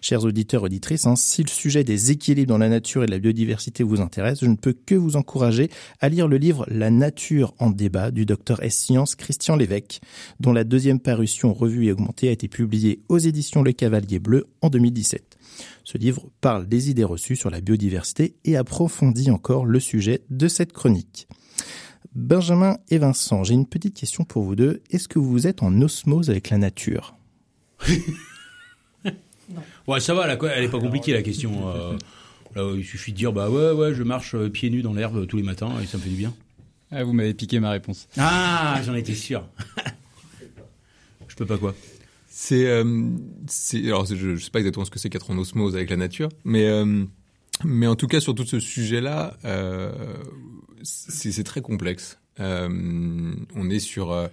[0.00, 3.83] Chers auditeurs, auditrices, hein, si le sujet des équilibres dans la nature et la biodiversité
[3.83, 7.70] vous intéresse, je ne peux que vous encourager à lire le livre La nature en
[7.70, 10.00] débat du docteur S Science Christian Lévesque,
[10.40, 14.46] dont la deuxième parution revue et augmentée a été publiée aux éditions Le Cavalier Bleu
[14.62, 15.37] en 2017.
[15.85, 20.48] Ce livre parle des idées reçues sur la biodiversité et approfondit encore le sujet de
[20.48, 21.28] cette chronique.
[22.14, 24.83] Benjamin et Vincent, j'ai une petite question pour vous deux.
[24.90, 27.16] Est-ce que vous êtes en osmose avec la nature?
[29.87, 31.69] Ouais, ça va, là, quoi, elle est pas compliquée la question.
[31.75, 31.97] euh,
[32.55, 35.27] là, il suffit de dire bah ouais, ouais, je marche euh, pieds nus dans l'herbe
[35.27, 36.35] tous les matins et ça me fait du bien.
[36.91, 38.09] Ah, vous m'avez piqué ma réponse.
[38.17, 39.47] Ah, j'en étais sûr.
[41.29, 41.75] je peux pas quoi.
[42.31, 43.11] C'est, euh,
[43.47, 45.97] c'est, alors je, je sais pas exactement ce que c'est qu'être en osmose avec la
[45.97, 47.05] nature, mais euh,
[47.65, 50.15] mais en tout cas sur tout ce sujet-là, euh,
[50.83, 52.19] c'est, très complexe.
[52.39, 54.29] Euh, on est sur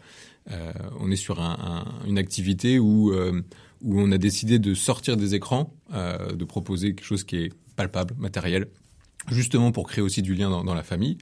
[0.99, 3.41] on est sur un, un, une activité où euh,
[3.81, 7.53] où on a décidé de sortir des écrans, euh, de proposer quelque chose qui est
[7.75, 8.67] palpable, matériel,
[9.31, 11.17] justement pour créer aussi du lien dans, la famille.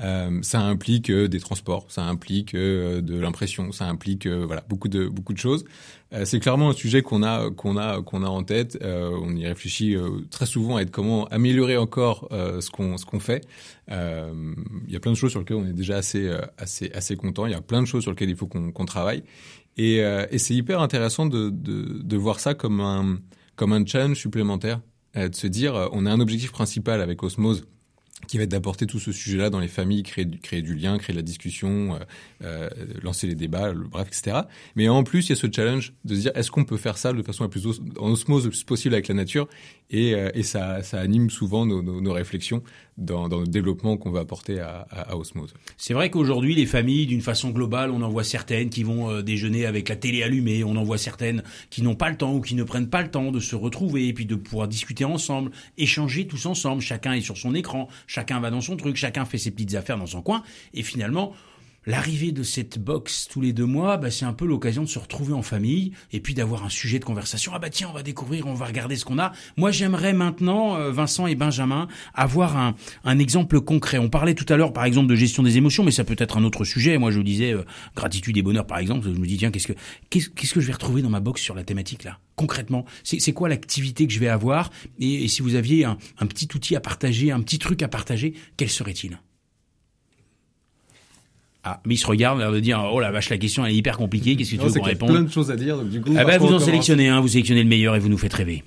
[0.00, 4.64] Euh, ça implique euh, des transports, ça implique euh, de l'impression, ça implique euh, voilà
[4.68, 5.64] beaucoup de beaucoup de choses.
[6.24, 8.78] C'est clairement un sujet qu'on a qu'on a qu'on a en tête.
[8.80, 9.96] On y réfléchit
[10.30, 13.44] très souvent à être comment améliorer encore ce qu'on ce qu'on fait.
[13.88, 13.94] Il
[14.92, 17.46] y a plein de choses sur lesquelles on est déjà assez assez assez content.
[17.46, 19.24] Il y a plein de choses sur lesquelles il faut qu'on qu'on travaille.
[19.76, 23.18] Et, et c'est hyper intéressant de, de de voir ça comme un
[23.56, 24.80] comme un challenge supplémentaire.
[25.16, 27.64] Euh, de se dire, euh, on a un objectif principal avec Osmose
[28.26, 31.18] qui va être d'apporter tout ce sujet-là dans les familles, créer du, lien, créer de
[31.18, 31.98] la discussion, euh,
[32.42, 32.68] euh,
[33.02, 34.42] lancer les débats, bref, etc.
[34.76, 36.98] Mais en plus, il y a ce challenge de se dire, est-ce qu'on peut faire
[36.98, 37.66] ça de façon la plus
[37.98, 39.48] en osmose possible avec la nature?
[39.90, 42.62] Et, euh, ça, anime souvent nos, réflexions
[42.96, 45.52] dans, le développement qu'on va apporter à, à, Osmose.
[45.76, 49.66] C'est vrai qu'aujourd'hui, les familles, d'une façon globale, on en voit certaines qui vont déjeuner
[49.66, 52.54] avec la télé allumée, on en voit certaines qui n'ont pas le temps ou qui
[52.54, 56.26] ne prennent pas le temps de se retrouver et puis de pouvoir discuter ensemble, échanger
[56.26, 56.80] tous ensemble.
[56.80, 59.98] Chacun est sur son écran, chacun va dans son truc, chacun fait ses petites affaires
[59.98, 61.32] dans son coin et finalement,
[61.86, 64.98] L'arrivée de cette box tous les deux mois, bah, c'est un peu l'occasion de se
[64.98, 67.52] retrouver en famille et puis d'avoir un sujet de conversation.
[67.54, 69.32] Ah bah tiens, on va découvrir, on va regarder ce qu'on a.
[69.58, 73.98] Moi, j'aimerais maintenant, euh, Vincent et Benjamin, avoir un, un exemple concret.
[73.98, 76.38] On parlait tout à l'heure, par exemple, de gestion des émotions, mais ça peut être
[76.38, 76.96] un autre sujet.
[76.96, 79.04] Moi, je disais euh, gratitude et bonheur, par exemple.
[79.04, 79.74] Je me dis tiens, qu'est-ce que
[80.08, 83.48] qu'est-ce, que je vais retrouver dans ma box sur la thématique là Concrètement, c'est, quoi
[83.48, 84.70] l'activité que je vais avoir?
[84.98, 88.70] Et, si vous aviez un petit outil à partager, un petit truc à partager, quel
[88.70, 89.18] serait-il?
[91.66, 93.76] Ah, mais il se regarde, l'air de dire oh la vache, la question elle est
[93.76, 94.36] hyper compliquée.
[94.36, 96.12] Qu'est-ce que tu veux qu'on réponde Plein de choses à dire, donc du coup.
[96.16, 98.62] Ah bah vous en sélectionnez un, vous sélectionnez le meilleur et vous nous faites rêver.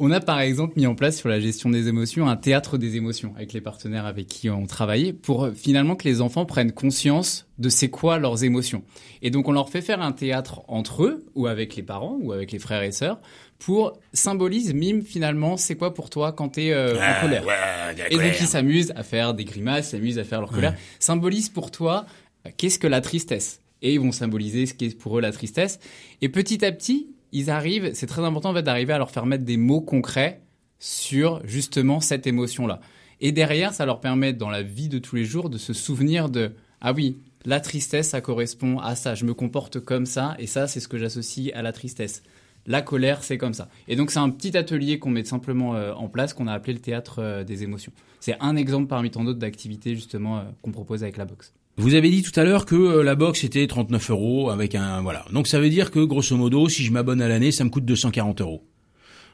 [0.00, 2.94] On a par exemple mis en place sur la gestion des émotions un théâtre des
[2.94, 6.70] émotions avec les partenaires avec qui on travaillait pour euh, finalement que les enfants prennent
[6.70, 8.84] conscience de c'est quoi leurs émotions.
[9.22, 12.32] Et donc on leur fait faire un théâtre entre eux ou avec les parents ou
[12.32, 13.20] avec les frères et sœurs
[13.58, 17.44] pour symboliser, mime finalement c'est quoi pour toi quand t'es euh, en colère.
[17.44, 20.72] Ouais, Et donc ils s'amusent à faire des grimaces, s'amusent à faire leur colère.
[20.72, 20.78] Ouais.
[21.00, 22.06] Symbolise pour toi
[22.46, 23.62] euh, qu'est-ce que la tristesse.
[23.82, 25.80] Et ils vont symboliser ce qu'est pour eux la tristesse.
[26.20, 29.26] Et petit à petit, ils arrivent, c'est très important en fait d'arriver à leur faire
[29.26, 30.40] mettre des mots concrets
[30.78, 32.80] sur justement cette émotion-là.
[33.20, 36.28] Et derrière, ça leur permet dans la vie de tous les jours de se souvenir
[36.28, 39.14] de ah oui, la tristesse, ça correspond à ça.
[39.14, 42.22] Je me comporte comme ça, et ça, c'est ce que j'associe à la tristesse.
[42.66, 43.68] La colère, c'est comme ça.
[43.88, 46.74] Et donc, c'est un petit atelier qu'on met simplement euh, en place, qu'on a appelé
[46.74, 47.92] le théâtre euh, des émotions.
[48.20, 51.54] C'est un exemple parmi tant d'autres d'activités justement euh, qu'on propose avec la boxe.
[51.78, 55.00] Vous avez dit tout à l'heure que euh, la box était 39 euros avec un
[55.00, 55.24] voilà.
[55.32, 57.84] Donc ça veut dire que grosso modo, si je m'abonne à l'année, ça me coûte
[57.84, 58.64] 240 euros.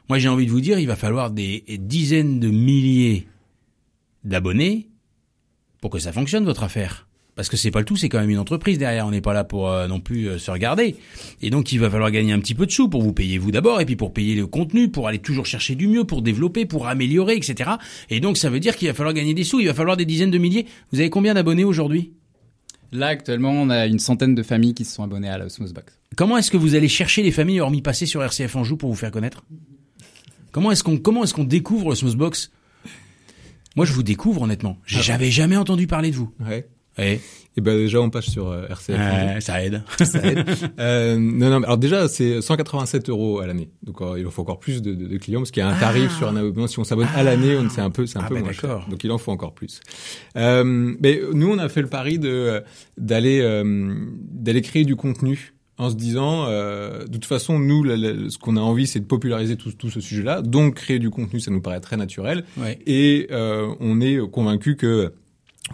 [0.09, 3.27] Moi, j'ai envie de vous dire, il va falloir des dizaines de milliers
[4.23, 4.89] d'abonnés
[5.81, 7.07] pour que ça fonctionne votre affaire.
[7.35, 9.07] Parce que c'est pas le tout, c'est quand même une entreprise derrière.
[9.07, 10.97] On n'est pas là pour euh, non plus euh, se regarder.
[11.41, 13.51] Et donc il va falloir gagner un petit peu de sous pour vous payer vous
[13.51, 16.67] d'abord, et puis pour payer le contenu, pour aller toujours chercher du mieux, pour développer,
[16.67, 17.71] pour améliorer, etc.
[18.11, 19.59] Et donc ça veut dire qu'il va falloir gagner des sous.
[19.59, 20.67] Il va falloir des dizaines de milliers.
[20.91, 22.13] Vous avez combien d'abonnés aujourd'hui?
[22.91, 25.73] Là, actuellement, on a une centaine de familles qui se sont abonnées à la Osmos
[25.73, 25.97] Box.
[26.15, 28.95] Comment est-ce que vous allez chercher les familles hormis passer sur RCF Anjou pour vous
[28.95, 29.43] faire connaître?
[30.51, 32.51] Comment est-ce qu'on comment est-ce qu'on découvre Osmos Box
[33.75, 34.77] Moi, je vous découvre honnêtement.
[34.83, 36.31] Ah J'avais jamais entendu parler de vous.
[36.39, 36.67] Ouais.
[36.97, 37.19] Ouais.
[37.57, 38.95] Et ben déjà on passe sur euh, RCF.
[38.99, 39.81] Euh, ça aide.
[40.03, 40.45] Ça aide.
[40.77, 41.63] euh, non non.
[41.63, 43.69] Alors déjà c'est 187 euros à l'année.
[43.83, 45.69] Donc euh, il en faut encore plus de, de, de clients parce qu'il y a
[45.69, 46.17] un tarif Ah.
[46.17, 46.67] sur un abonnement.
[46.67, 48.51] Si on s'abonne à l'année, on c'est un peu c'est un Ah peu ben moins
[48.51, 48.69] cher.
[48.69, 48.89] d'accord.
[48.89, 49.79] Donc il en faut encore plus.
[50.37, 52.61] Euh, mais nous on a fait le pari de
[52.97, 53.93] d'aller euh,
[54.31, 58.37] d'aller créer du contenu en se disant, euh, de toute façon, nous, la- la- ce
[58.37, 60.41] qu'on a envie, c'est de populariser tout, tout ce sujet-là.
[60.41, 62.45] Donc, créer du contenu, ça nous paraît très naturel.
[62.55, 62.79] Ouais.
[62.87, 65.11] Et euh, on est convaincu que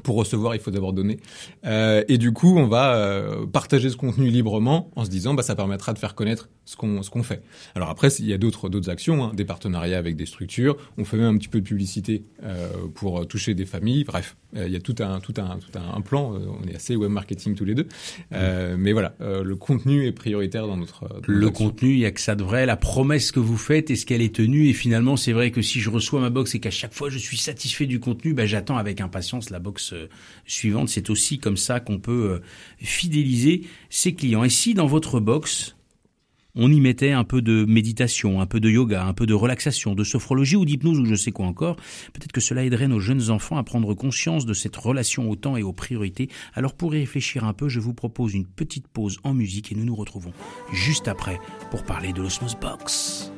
[0.03, 1.19] pour recevoir, il faut d'abord donner.
[1.65, 5.43] Euh, et du coup, on va euh, partager ce contenu librement en se disant, bah,
[5.43, 7.41] ça permettra de faire connaître ce qu'on ce qu'on fait.
[7.75, 10.77] Alors après, il y a d'autres d'autres actions, hein, des partenariats avec des structures.
[10.97, 14.03] On fait même un petit peu de publicité euh, pour euh, toucher des familles.
[14.03, 16.35] Bref, euh, il y a tout un tout un tout un, un plan.
[16.35, 17.87] Euh, on est assez web marketing tous les deux.
[18.33, 21.07] Euh, mais voilà, le contenu est prioritaire dans notre.
[21.07, 22.65] dans Le notre contenu, il y a que ça de vrai.
[22.65, 25.79] La promesse que vous faites, est-ce qu'elle est tenue Et finalement, c'est vrai que si
[25.79, 28.77] je reçois ma box et qu'à chaque fois je suis satisfait du contenu, bah, j'attends
[28.77, 29.93] avec impatience la box
[30.45, 30.89] suivante.
[30.89, 32.41] C'est aussi comme ça qu'on peut
[32.77, 34.43] fidéliser ses clients.
[34.43, 35.75] Et si dans votre box,
[36.55, 39.95] on y mettait un peu de méditation, un peu de yoga, un peu de relaxation,
[39.95, 41.75] de sophrologie ou d'hypnose ou je sais quoi encore.
[42.13, 45.57] Peut-être que cela aiderait nos jeunes enfants à prendre conscience de cette relation au temps
[45.57, 46.29] et aux priorités.
[46.53, 49.75] Alors pour y réfléchir un peu, je vous propose une petite pause en musique et
[49.75, 50.33] nous nous retrouvons
[50.71, 53.31] juste après pour parler de l'Osmos Box.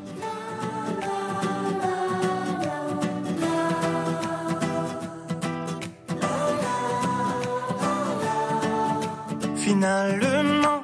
[9.55, 10.83] Finalement,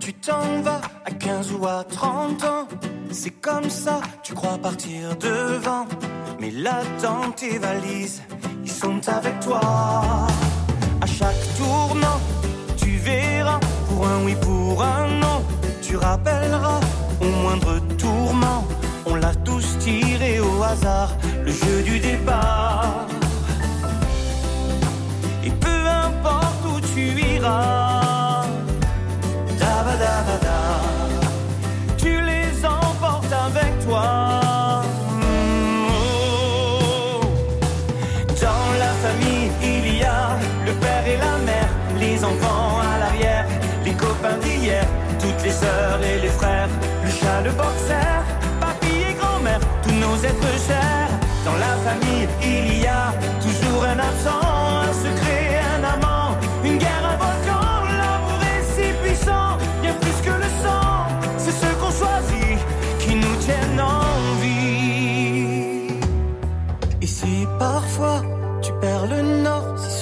[0.00, 0.80] tu t'en vas
[1.18, 2.68] 15 ou à 30 ans.
[3.10, 5.86] C'est comme ça, tu crois partir devant.
[6.40, 8.22] Mais là, dans tes valises,
[8.64, 9.60] ils sont avec toi.
[11.00, 12.20] À chaque tournant,
[12.76, 15.42] tu verras, pour un oui, pour un non,
[15.82, 16.80] tu rappelleras
[17.20, 18.64] au moindre tourment.
[19.06, 21.10] On l'a tous tiré au hasard,
[21.44, 23.06] le jeu du départ.
[25.44, 27.02] Et peu importe où tu
[27.34, 28.46] iras,
[29.58, 30.93] da-ba-da-ba-da,
[33.86, 33.90] Mm.
[38.40, 41.68] Dans la famille, il y a le père et la mère,
[41.98, 43.46] les enfants à l'arrière,
[43.84, 44.84] les copains d'hier,
[45.20, 46.68] toutes les sœurs et les frères,
[47.04, 48.24] le chat, le boxer,
[48.60, 51.10] papy et grand-mère, tous nos êtres chers.
[51.44, 54.83] Dans la famille, il y a toujours un absent,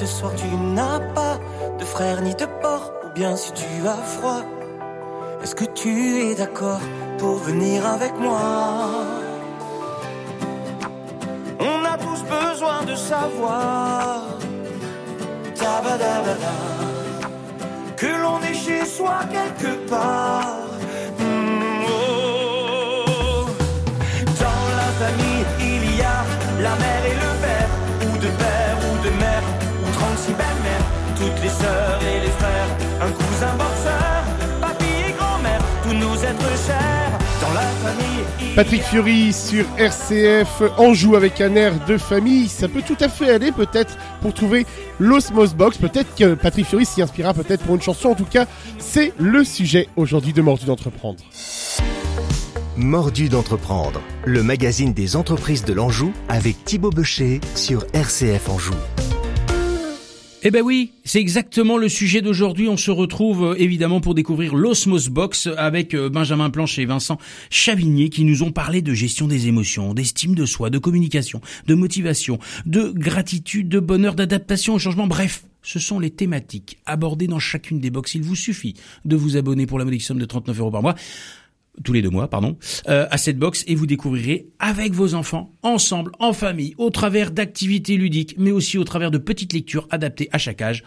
[0.07, 1.39] ce soir tu n'as pas
[1.79, 4.43] de frère ni de porc, ou bien si tu as froid,
[5.43, 6.81] est-ce que tu es d'accord
[7.19, 8.41] pour venir avec moi?
[11.61, 14.23] On a tous besoin de savoir
[17.97, 20.62] que l'on est chez soi quelque part.
[31.63, 32.69] Sœurs et les frères,
[33.01, 34.23] un cousin boxeur,
[34.61, 37.19] papy et grand-mère, tous nos êtres chers.
[37.41, 42.49] Dans la famille, il Patrick Fiori sur RCF en joue avec un air de famille.
[42.49, 44.67] Ça peut tout à fait aller peut-être pour trouver
[44.99, 45.79] l'Osmos Box.
[45.79, 48.11] Peut-être que Patrick Fiori s'y inspirera peut-être pour une chanson.
[48.11, 48.47] En tout cas,
[48.79, 51.23] c'est le sujet aujourd'hui de Mordu d'entreprendre.
[52.77, 58.75] Mordu d'entreprendre, le magazine des entreprises de l'Anjou avec Thibaut Becher sur RCF Anjou.
[60.45, 62.69] Eh ben oui, c'est exactement le sujet d'aujourd'hui.
[62.69, 67.17] On se retrouve euh, évidemment pour découvrir l'Osmos Box avec euh, Benjamin Planche et Vincent
[67.49, 71.77] Chavigné qui nous ont parlé de gestion des émotions, d'estime de soi, de communication, de
[71.77, 75.07] motivation, de gratitude, de bonheur, d'adaptation au changement.
[75.07, 78.17] Bref, ce sont les thématiques abordées dans chacune des box.
[78.17, 78.75] Il vous suffit
[79.05, 80.97] de vous abonner pour la modique somme de 39 euros par mois
[81.85, 82.59] tous les deux mois, pardon,
[82.89, 87.31] euh, à cette box et vous découvrirez avec vos enfants, ensemble, en famille, au travers
[87.31, 90.85] d'activités ludiques, mais aussi au travers de petites lectures adaptées à chaque âge,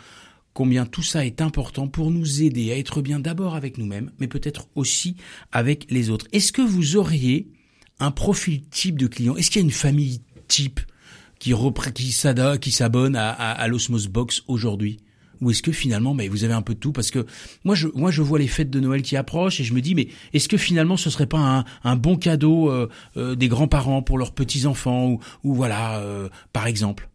[0.54, 4.28] combien tout ça est important pour nous aider à être bien d'abord avec nous-mêmes, mais
[4.28, 5.16] peut-être aussi
[5.52, 6.28] avec les autres.
[6.32, 7.48] Est-ce que vous auriez
[8.00, 9.36] un profil type de client?
[9.36, 10.80] Est-ce qu'il y a une famille type
[11.40, 11.54] qui,
[11.92, 15.00] qui s'abonne à, à, à l'Osmos Box aujourd'hui?
[15.42, 17.26] Ou est-ce que finalement, mais vous avez un peu de tout Parce que
[17.64, 19.96] moi, je, moi, je vois les fêtes de Noël qui approchent et je me dis,
[19.96, 24.02] mais est-ce que finalement, ce serait pas un, un bon cadeau euh, euh, des grands-parents
[24.02, 27.10] pour leurs petits-enfants ou, ou voilà, euh, par exemple?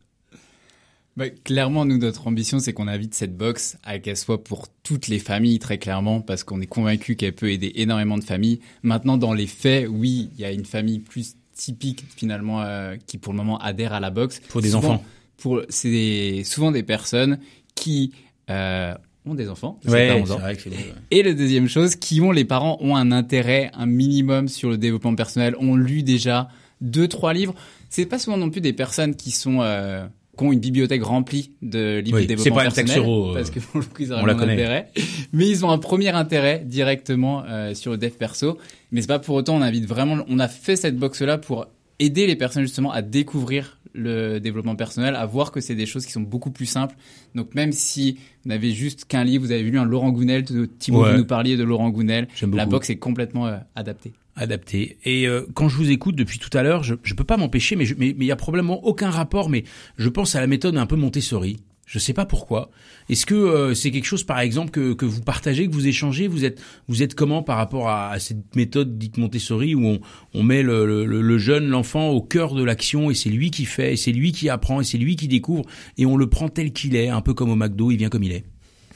[1.16, 5.08] Bah, clairement, nous, notre ambition, c'est qu'on invite cette box à qu'elle soit pour toutes
[5.08, 8.60] les familles, très clairement, parce qu'on est convaincu qu'elle peut aider énormément de familles.
[8.82, 13.18] Maintenant, dans les faits, oui, il y a une famille plus typique, finalement, euh, qui
[13.18, 14.40] pour le moment adhère à la box.
[14.48, 15.04] Pour des Souvent- enfants.
[15.36, 17.38] Pour, c'est souvent des personnes
[17.80, 18.12] qui
[18.50, 18.94] euh,
[19.26, 19.78] ont des enfants.
[19.84, 20.38] de Ouais, 7 à 11 c'est ans.
[20.38, 20.94] vrai que c'est bon, ouais.
[21.10, 24.78] Et la deuxième chose, qui ont les parents ont un intérêt, un minimum sur le
[24.78, 26.48] développement personnel, ont lu déjà
[26.80, 27.54] deux, trois livres.
[27.88, 30.06] C'est pas souvent non plus des personnes qui sont euh,
[30.38, 33.60] qui ont une bibliothèque remplie de livres Oui, de développement pas personnel, euh, parce que
[33.60, 34.56] pour le coup ils on auraient la moins connaît.
[34.56, 34.90] d'intérêt.
[35.32, 38.56] Mais ils ont un premier intérêt directement euh, sur le dev perso.
[38.92, 41.66] Mais c'est pas pour autant, on invite vraiment, on a fait cette box là pour
[41.98, 46.06] aider les personnes justement à découvrir le développement personnel, à voir que c'est des choses
[46.06, 46.94] qui sont beaucoup plus simples.
[47.34, 50.66] Donc même si vous n'avez juste qu'un livre, vous avez lu un Laurent Gounel, de-
[50.66, 51.12] Thibaut, Ouais.
[51.12, 52.70] vous nous parliez de Laurent Gounel, la beaucoup.
[52.70, 54.12] box est complètement euh, adaptée.
[54.36, 54.96] adapté.
[55.04, 57.76] Et euh, quand je vous écoute depuis tout à l'heure, je je peux pas m'empêcher,
[57.76, 59.50] mais je- mais mais il y a probablement aucun rapport.
[59.50, 59.64] Mais
[59.98, 61.58] je pense à la méthode un peu Montessori.
[61.90, 62.70] Je sais pas pourquoi.
[63.08, 66.28] Est-ce que euh, c'est quelque chose, par exemple, que, que vous partagez, que vous échangez?
[66.28, 70.00] Vous êtes vous êtes comment par rapport à, à cette méthode dite Montessori où on,
[70.32, 73.64] on met le, le, le jeune, l'enfant au cœur de l'action et c'est lui qui
[73.64, 75.64] fait, et c'est lui qui apprend et c'est lui qui découvre
[75.98, 78.22] et on le prend tel qu'il est, un peu comme au McDo, il vient comme
[78.22, 78.44] il est?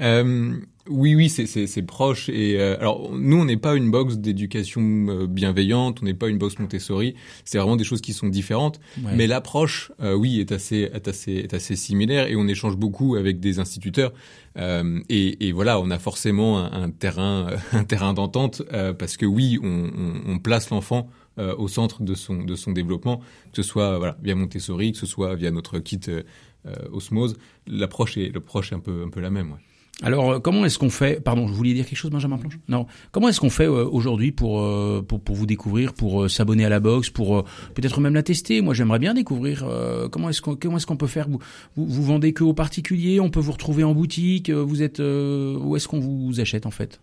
[0.00, 0.56] Euh,
[0.90, 4.18] Oui, oui, c'est c'est c'est proche et euh, alors nous on n'est pas une box
[4.18, 7.14] d'éducation euh, bienveillante, on n'est pas une box Montessori,
[7.44, 8.80] c'est vraiment des choses qui sont différentes.
[9.02, 9.12] Ouais.
[9.16, 13.16] Mais l'approche, euh, oui, est assez est assez est assez similaire et on échange beaucoup
[13.16, 14.12] avec des instituteurs
[14.58, 19.16] Euh, et, et voilà, on a forcément un, un terrain un terrain d'entente euh, parce
[19.16, 23.18] que oui, on, on, on place l'enfant euh, au centre de son de son développement,
[23.52, 26.22] que ce soit voilà via Montessori, que ce soit via notre kit euh,
[26.66, 27.36] euh, Osmose,
[27.68, 29.52] l'approche est l'approche est un peu un peu la même.
[29.52, 29.58] Ouais.
[30.02, 32.58] Alors, euh, comment est-ce qu'on fait Pardon, je voulais dire quelque chose, Benjamin Planche?
[32.68, 32.86] Non.
[33.12, 36.68] Comment est-ce qu'on fait euh, aujourd'hui pour, euh, pour pour vous découvrir, pour s'abonner à
[36.68, 38.60] la box, pour peut-être même la tester?
[38.62, 39.64] Moi, j'aimerais bien découvrir.
[40.10, 41.28] comment est-ce qu'on comment est-ce qu'on peut faire?
[41.28, 41.38] Vous,
[41.76, 45.76] vous vous vendez que aux particuliers On peut vous retrouver en boutique Vous êtes où
[45.76, 47.00] est-ce qu'on vous achète en fait?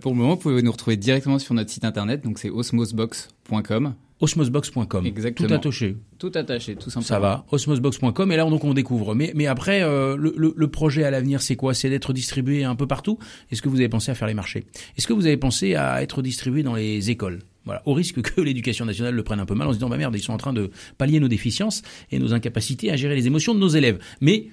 [0.00, 3.94] Pour le moment, vous pouvez nous retrouver directement sur notre site internet, donc c'est osmosbox.com.
[4.20, 5.04] Osmosbox.com.
[5.06, 5.48] Exactement.
[5.48, 5.96] Tout attaché.
[6.18, 7.06] Tout attaché, tout simplement.
[7.06, 7.44] Ça va.
[7.50, 8.32] Osmosbox.com.
[8.32, 9.14] Et là, donc, on découvre.
[9.14, 11.74] Mais, mais après, euh, le, le, le projet à l'avenir, c'est quoi?
[11.74, 13.18] C'est d'être distribué un peu partout?
[13.50, 14.64] Est-ce que vous avez pensé à faire les marchés?
[14.96, 17.40] Est-ce que vous avez pensé à être distribué dans les écoles?
[17.66, 19.96] Voilà, au risque que l'éducation nationale le prenne un peu mal en se disant bah
[19.96, 23.26] merde, ils sont en train de pallier nos déficiences et nos incapacités à gérer les
[23.26, 23.98] émotions de nos élèves.
[24.20, 24.46] Mais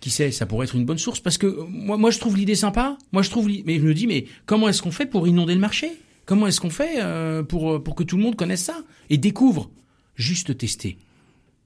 [0.00, 2.54] qui sait, ça pourrait être une bonne source parce que moi, moi je trouve l'idée
[2.54, 2.96] sympa.
[3.12, 5.60] Moi je trouve, mais je me dis mais comment est-ce qu'on fait pour inonder le
[5.60, 5.90] marché?
[6.28, 9.16] Comment est-ce qu'on fait euh, pour euh, pour que tout le monde connaisse ça et
[9.16, 9.70] découvre?
[10.14, 10.98] Juste tester.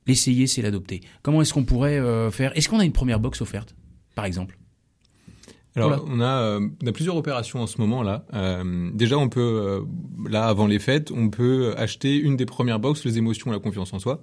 [0.07, 1.01] L'essayer, c'est l'adopter.
[1.23, 2.57] Comment est-ce qu'on pourrait euh, faire?
[2.57, 3.75] Est-ce qu'on a une première box offerte,
[4.15, 4.57] par exemple?
[5.75, 6.05] Alors Voilà.
[6.07, 8.25] on a euh, on a plusieurs opérations en ce moment là.
[8.35, 9.81] Euh, déjà on peut euh,
[10.29, 13.59] là avant les fêtes on peut acheter une des premières box les émotions et la
[13.59, 14.23] confiance en soi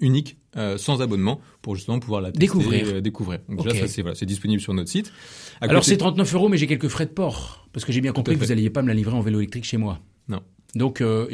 [0.00, 2.86] unique euh, sans abonnement pour justement pouvoir la tester, Découvrir.
[2.88, 3.40] euh, découvrir.
[3.48, 5.12] Donc déjà ça c'est voilà disponible sur notre site.
[5.60, 8.00] À Alors côté- c'est 39 euros, mais j'ai quelques frais de port parce que j'ai
[8.00, 8.52] bien compris que vous fait.
[8.52, 10.00] alliez pas me la livrer en vélo électrique chez moi.
[10.28, 10.40] Non.
[10.74, 11.26] Donc euh,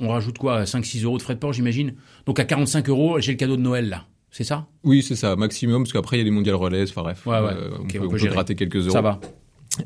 [0.00, 1.94] on rajoute quoi 5-6 euros de frais de port, j'imagine?
[2.26, 4.06] Donc à 45 euros, j'ai le cadeau de Noël là.
[4.32, 4.66] C'est ça?
[4.84, 6.82] Oui c'est ça maximum parce qu'après il y a les mondiales relais.
[6.88, 7.40] Enfin bref Ouais, ouais.
[7.80, 8.08] on, peut, on on
[8.54, 8.90] quelques euros.
[8.90, 9.20] Ça va.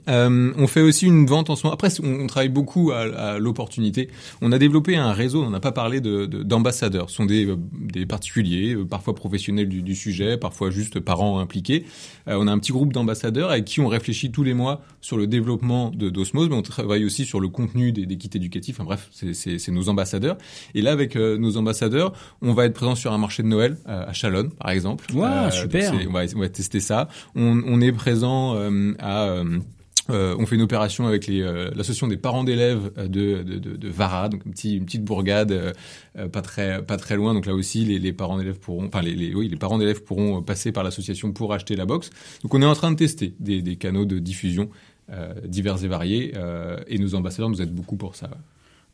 [0.08, 1.74] Euh, on fait aussi une vente en ce moment.
[1.74, 4.08] Après, on, on travaille beaucoup à, à l'opportunité.
[4.40, 5.42] On a développé un réseau.
[5.42, 7.10] On n'a pas parlé de de- d'ambassadeurs.
[7.10, 11.38] Ce sont des, euh, des particuliers, euh, parfois professionnels du, du sujet, parfois juste parents
[11.38, 11.84] impliqués.
[12.28, 15.16] Euh, on a un petit groupe d'ambassadeurs avec qui on réfléchit tous les mois sur
[15.16, 18.76] le développement de d'Osmose, mais on travaille aussi sur le contenu des, des kits éducatifs.
[18.76, 19.34] Enfin bref, c'est-
[19.72, 20.36] nos ambassadeurs.
[20.74, 23.76] Et là, avec euh, nos ambassadeurs, on va être présent sur un marché de Noël
[23.88, 25.04] euh, à Chalonne, par exemple.
[25.48, 25.92] Euh, super.
[26.08, 27.08] on va, on va tester ça.
[27.34, 29.42] On, on est présent euh, à
[30.10, 33.76] euh, on fait une opération avec euh, l'association des parents d'élèves euh, de, de, de,
[33.76, 35.72] de Vara, donc un petit, une petite bourgade euh,
[36.18, 37.34] euh, pas très pas très loin.
[37.34, 40.02] Donc là aussi, les, les parents d'élèves pourront, enfin les, les oui, les parents d'élèves
[40.02, 42.10] pourront euh, passer par l'association pour acheter la box.
[42.42, 44.68] Donc on est en train de tester des, des canaux de diffusion
[45.44, 46.32] divers et variés,
[46.88, 48.30] et nos ambassadeurs nous aident beaucoup pour ça.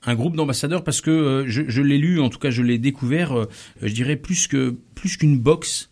[0.07, 2.79] un groupe d'ambassadeurs parce que euh, je, je l'ai lu, en tout cas je l'ai
[2.79, 3.49] découvert, euh,
[3.83, 5.90] je dirais plus que plus qu'une box.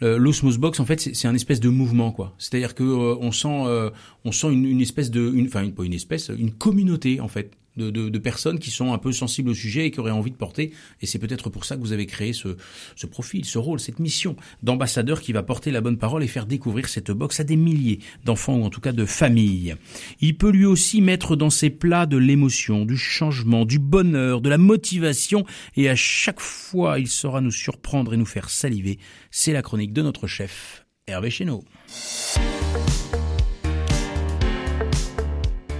[0.00, 2.34] L'osmose box, en fait, c'est c'est un espèce de mouvement, quoi.
[2.38, 3.90] C'est-à-dire que euh, on sent, euh,
[4.24, 7.28] on sent une, une espèce de, une, enfin, une, pas une espèce, une communauté, en
[7.28, 10.10] fait, de, de, de personnes qui sont un peu sensibles au sujet et qui auraient
[10.10, 10.72] envie de porter.
[11.00, 12.56] Et c'est peut-être pour ça que vous avez créé ce,
[12.96, 16.46] ce profil, ce rôle, cette mission d'ambassadeur qui va porter la bonne parole et faire
[16.46, 19.76] découvrir cette box à des milliers d'enfants ou en tout cas de familles.
[20.20, 24.48] Il peut lui aussi mettre dans ses plats de l'émotion, du changement, du bonheur, de
[24.48, 25.44] la motivation
[25.76, 28.98] et à chaque fois il saura nous surprendre et nous faire saliver.
[29.30, 31.64] C'est la chronique de notre chef, Hervé Chéneau.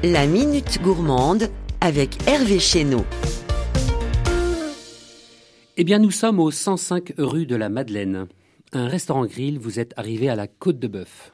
[0.03, 1.51] La Minute Gourmande
[1.85, 3.05] avec Hervé Chéneau.
[5.77, 8.27] Eh bien, nous sommes au 105 rue de la Madeleine.
[8.73, 11.33] Un restaurant grill, vous êtes arrivé à la côte de bœuf.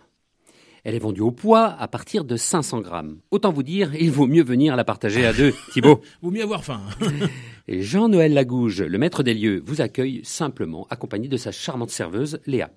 [0.82, 3.18] Elle est vendue au poids à partir de 500 grammes.
[3.30, 6.00] Autant vous dire, il vaut mieux venir la partager à deux, Thibaut.
[6.20, 6.80] Vaut mieux avoir faim.
[7.68, 12.40] Et Jean-Noël Lagouge, le maître des lieux, vous accueille simplement, accompagné de sa charmante serveuse,
[12.46, 12.72] Léa.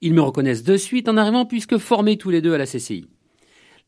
[0.00, 3.06] Ils me reconnaissent de suite en arrivant puisque formés tous les deux à la CCI.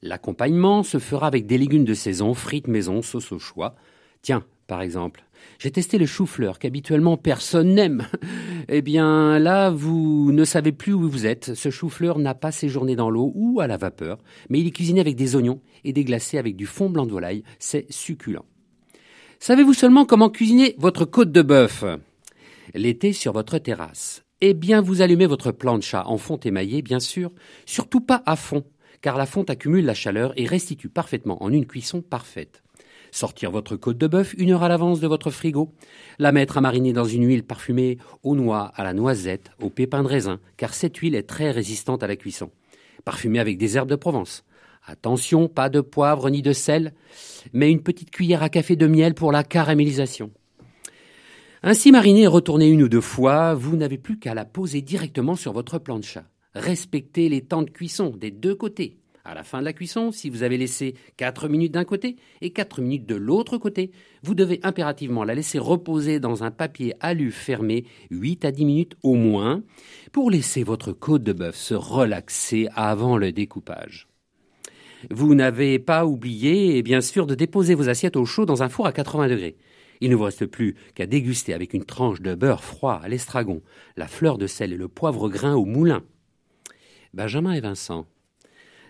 [0.04, 3.74] L'accompagnement se fera avec des légumes de saison, frites maison, sauce au choix.
[4.20, 5.24] Tiens, par exemple,
[5.58, 8.06] j'ai testé le chou-fleur qu'habituellement personne n'aime.
[8.68, 11.52] Eh bien, là, vous ne savez plus où vous êtes.
[11.54, 15.00] Ce chou-fleur n'a pas séjourné dans l'eau ou à la vapeur, mais il est cuisiné
[15.00, 17.44] avec des oignons et déglacé avec du fond blanc de volaille.
[17.58, 18.46] C'est succulent.
[19.38, 21.84] Savez-vous seulement comment cuisiner votre côte de bœuf?
[22.74, 24.24] L'été sur votre terrasse.
[24.40, 27.30] Eh bien, vous allumez votre plancha en fonte émaillée, bien sûr,
[27.66, 28.64] surtout pas à fond,
[29.04, 32.62] car la fonte accumule la chaleur et restitue parfaitement en une cuisson parfaite.
[33.10, 35.74] Sortir votre côte de bœuf une heure à l'avance de votre frigo.
[36.18, 40.02] La mettre à mariner dans une huile parfumée aux noix, à la noisette, aux pépins
[40.02, 42.50] de raisin, car cette huile est très résistante à la cuisson.
[43.04, 44.42] Parfumer avec des herbes de Provence.
[44.86, 46.94] Attention, pas de poivre ni de sel,
[47.52, 50.30] mais une petite cuillère à café de miel pour la caramélisation.
[51.62, 55.36] Ainsi marinée et retournée une ou deux fois, vous n'avez plus qu'à la poser directement
[55.36, 56.24] sur votre plancha.
[56.54, 58.98] Respectez les temps de cuisson des deux côtés.
[59.26, 62.50] À la fin de la cuisson, si vous avez laissé 4 minutes d'un côté et
[62.50, 63.90] 4 minutes de l'autre côté,
[64.22, 68.96] vous devez impérativement la laisser reposer dans un papier alu fermé 8 à 10 minutes
[69.02, 69.62] au moins
[70.12, 74.08] pour laisser votre côte de bœuf se relaxer avant le découpage.
[75.10, 78.86] Vous n'avez pas oublié, bien sûr, de déposer vos assiettes au chaud dans un four
[78.86, 79.56] à 80 degrés.
[80.00, 83.62] Il ne vous reste plus qu'à déguster avec une tranche de beurre froid à l'estragon,
[83.96, 86.02] la fleur de sel et le poivre grain au moulin.
[87.14, 88.06] Benjamin et Vincent,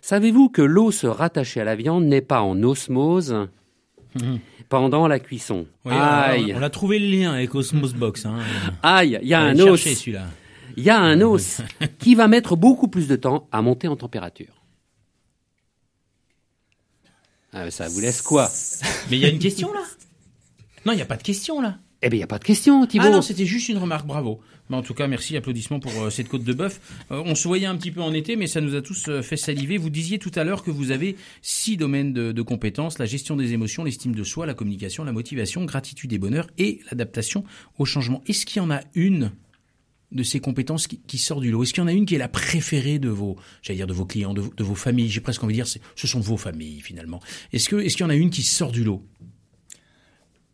[0.01, 3.49] savez-vous que l'eau se rattachée à la viande n'est pas en osmose
[4.71, 5.67] pendant la cuisson?
[5.85, 8.25] Oui, Aïe on, on a trouvé le lien avec Osmos Box.
[8.25, 8.39] Hein.
[8.83, 9.79] Aïe, il y a un os.
[9.79, 10.27] celui-là.
[10.79, 11.61] Il y a un os
[11.99, 14.63] qui va mettre beaucoup plus de temps à monter en température.
[17.53, 18.51] Ah, ça vous laisse quoi?
[19.11, 19.83] Mais il y a une question là?
[20.87, 21.79] Non, il n'y a pas de question là.
[22.01, 23.07] Eh bien, il n'y a pas de question, Thibault.
[23.07, 24.41] Ah non, c'était juste une remarque, bravo.
[24.71, 26.81] Mais en tout cas, merci, applaudissements pour euh, cette côte de bœuf.
[27.11, 29.21] Euh, on se voyait un petit peu en été, mais ça nous a tous euh,
[29.21, 29.77] fait saliver.
[29.77, 33.53] Vous disiez tout à l'heure que vous avez six domaines de, compétences la gestion des
[33.53, 37.45] émotions, l'estime de soi, la communication, la motivation, gratitude et bonheur, et l'adaptation
[37.79, 38.23] au changement.
[38.27, 39.33] Est-ce qu'il y en a une
[40.13, 41.63] de ces compétences qui, sort du lot?
[41.63, 43.93] Est-ce qu'il y en a une qui est la préférée de vos, j'allais dire de
[43.93, 45.11] vos clients, de, vos- familles?
[45.11, 47.21] J'ai presque envie de dire, ce sont vos familles finalement.
[47.53, 49.03] Est-ce que, est-ce qu'il y en a une qui sort du lot?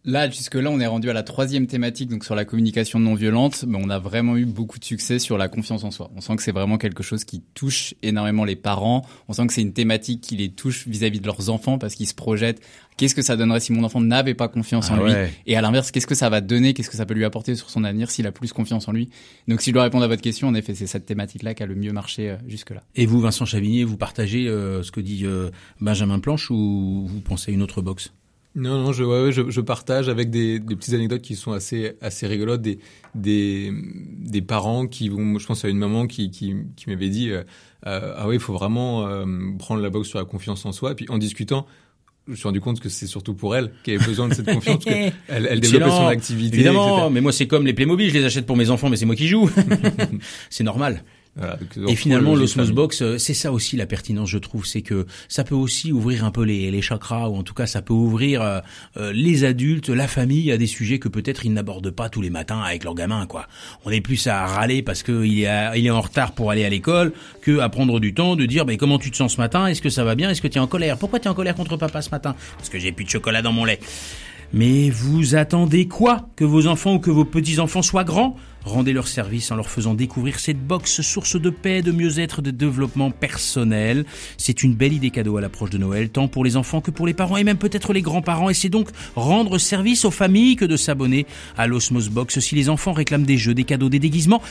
[0.04, 3.14] Là, jusque là, on est rendu à la troisième thématique, donc sur la communication non
[3.14, 3.64] violente.
[3.66, 6.10] Mais on a vraiment eu beaucoup de succès sur la confiance en soi.
[6.16, 9.06] On sent que c'est vraiment quelque chose qui touche énormément les parents.
[9.28, 12.06] On sent que c'est une thématique qui les touche vis-à-vis de leurs enfants parce qu'ils
[12.06, 12.62] se projettent.
[12.96, 15.30] Qu'est-ce que ça donnerait si mon enfant n'avait pas confiance en Ah lui?
[15.46, 16.72] Et à l'inverse, qu'est-ce que ça va donner?
[16.72, 19.10] Qu'est-ce que ça peut lui apporter sur son avenir s'il a plus confiance en lui?
[19.48, 21.66] Donc, si je dois répondre à votre question, en effet, c'est cette thématique-là qui a
[21.66, 22.82] le mieux marché euh, jusque-là.
[22.96, 27.20] Et vous, Vincent Chavigné, vous partagez euh, ce que dit euh, Benjamin Planche ou vous
[27.20, 28.12] pensez à une autre box?
[28.56, 31.52] Non, non, je, ouais, ouais, je, je partage avec des, des petites anecdotes qui sont
[31.52, 32.80] assez, assez rigolotes, des,
[33.14, 37.30] des, des parents qui vont, je pense à une maman qui, qui, qui m'avait dit,
[37.30, 37.44] euh,
[37.86, 39.24] euh, ah oui, il faut vraiment euh,
[39.58, 40.92] prendre la boxe sur la confiance en soi.
[40.92, 41.64] Et puis en discutant,
[42.26, 44.46] je me suis rendu compte que c'est surtout pour elle qu'elle avait besoin de cette
[44.46, 46.56] confiance, parce qu'elle elle développait son activité.
[46.56, 47.10] Évidemment, etc.
[47.12, 49.16] mais moi c'est comme les Playmobil, je les achète pour mes enfants, mais c'est moi
[49.16, 49.48] qui joue.
[50.50, 51.04] c'est normal.
[51.40, 52.70] Voilà, donc, on Et finalement, l'Osmos.
[52.70, 56.24] Box, euh, c'est ça aussi la pertinence, je trouve, c'est que ça peut aussi ouvrir
[56.24, 58.60] un peu les, les chakras, ou en tout cas, ça peut ouvrir euh,
[58.98, 62.30] euh, les adultes, la famille à des sujets que peut-être ils n'abordent pas tous les
[62.30, 63.46] matins avec leurs gamins, quoi.
[63.84, 66.50] On est plus à râler parce que il est, à- il est en retard pour
[66.50, 69.34] aller à l'école que à prendre du temps de dire, ben comment tu te sens
[69.34, 69.66] ce matin?
[69.66, 70.28] Est-ce que ça va bien?
[70.30, 70.98] Est-ce que tu es en colère?
[70.98, 72.36] Pourquoi tu es en colère contre papa ce matin?
[72.58, 73.80] Parce que j'ai plus de chocolat dans mon lait.
[74.52, 78.36] Mais vous attendez quoi Que vos enfants ou que vos petits-enfants soient grands?
[78.64, 82.50] Rendez leur service en leur faisant découvrir cette box source de paix, de mieux-être, de
[82.50, 84.04] développement personnel.
[84.38, 87.06] C'est une belle idée cadeau à l'approche de Noël, tant pour les enfants que pour
[87.06, 88.50] les parents et même peut-être les grands-parents.
[88.50, 91.26] Et c'est donc rendre service aux familles que de s'abonner
[91.56, 92.40] à l'Osmos Box.
[92.40, 94.42] Si les enfants réclament des jeux, des cadeaux, des déguisements,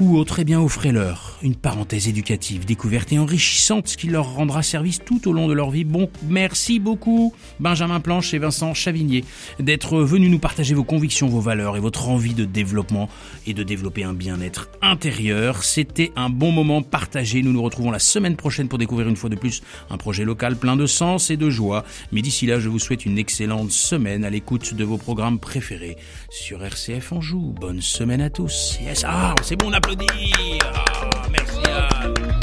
[0.00, 4.98] ou autre, eh bien offrez-leur une parenthèse éducative, découverte et enrichissante qui leur rendra service
[5.04, 5.84] tout au long de leur vie.
[5.84, 9.24] Bon, merci beaucoup Benjamin Planche et Vincent Chavigné
[9.60, 13.08] d'être venus nous partager vos convictions, vos valeurs et votre envie de développement
[13.46, 15.62] et de développer un bien-être intérieur.
[15.62, 17.42] C'était un bon moment partagé.
[17.42, 20.56] Nous nous retrouvons la semaine prochaine pour découvrir une fois de plus un projet local
[20.56, 21.84] plein de sens et de joie.
[22.10, 25.96] Mais d'ici là, je vous souhaite une excellente semaine à l'écoute de vos programmes préférés
[26.34, 27.54] sur RCF Anjou.
[27.60, 28.78] Bonne semaine à tous.
[28.80, 30.32] Yes, ah, c'est bon, on applaudit.
[30.62, 32.33] Ah, merci.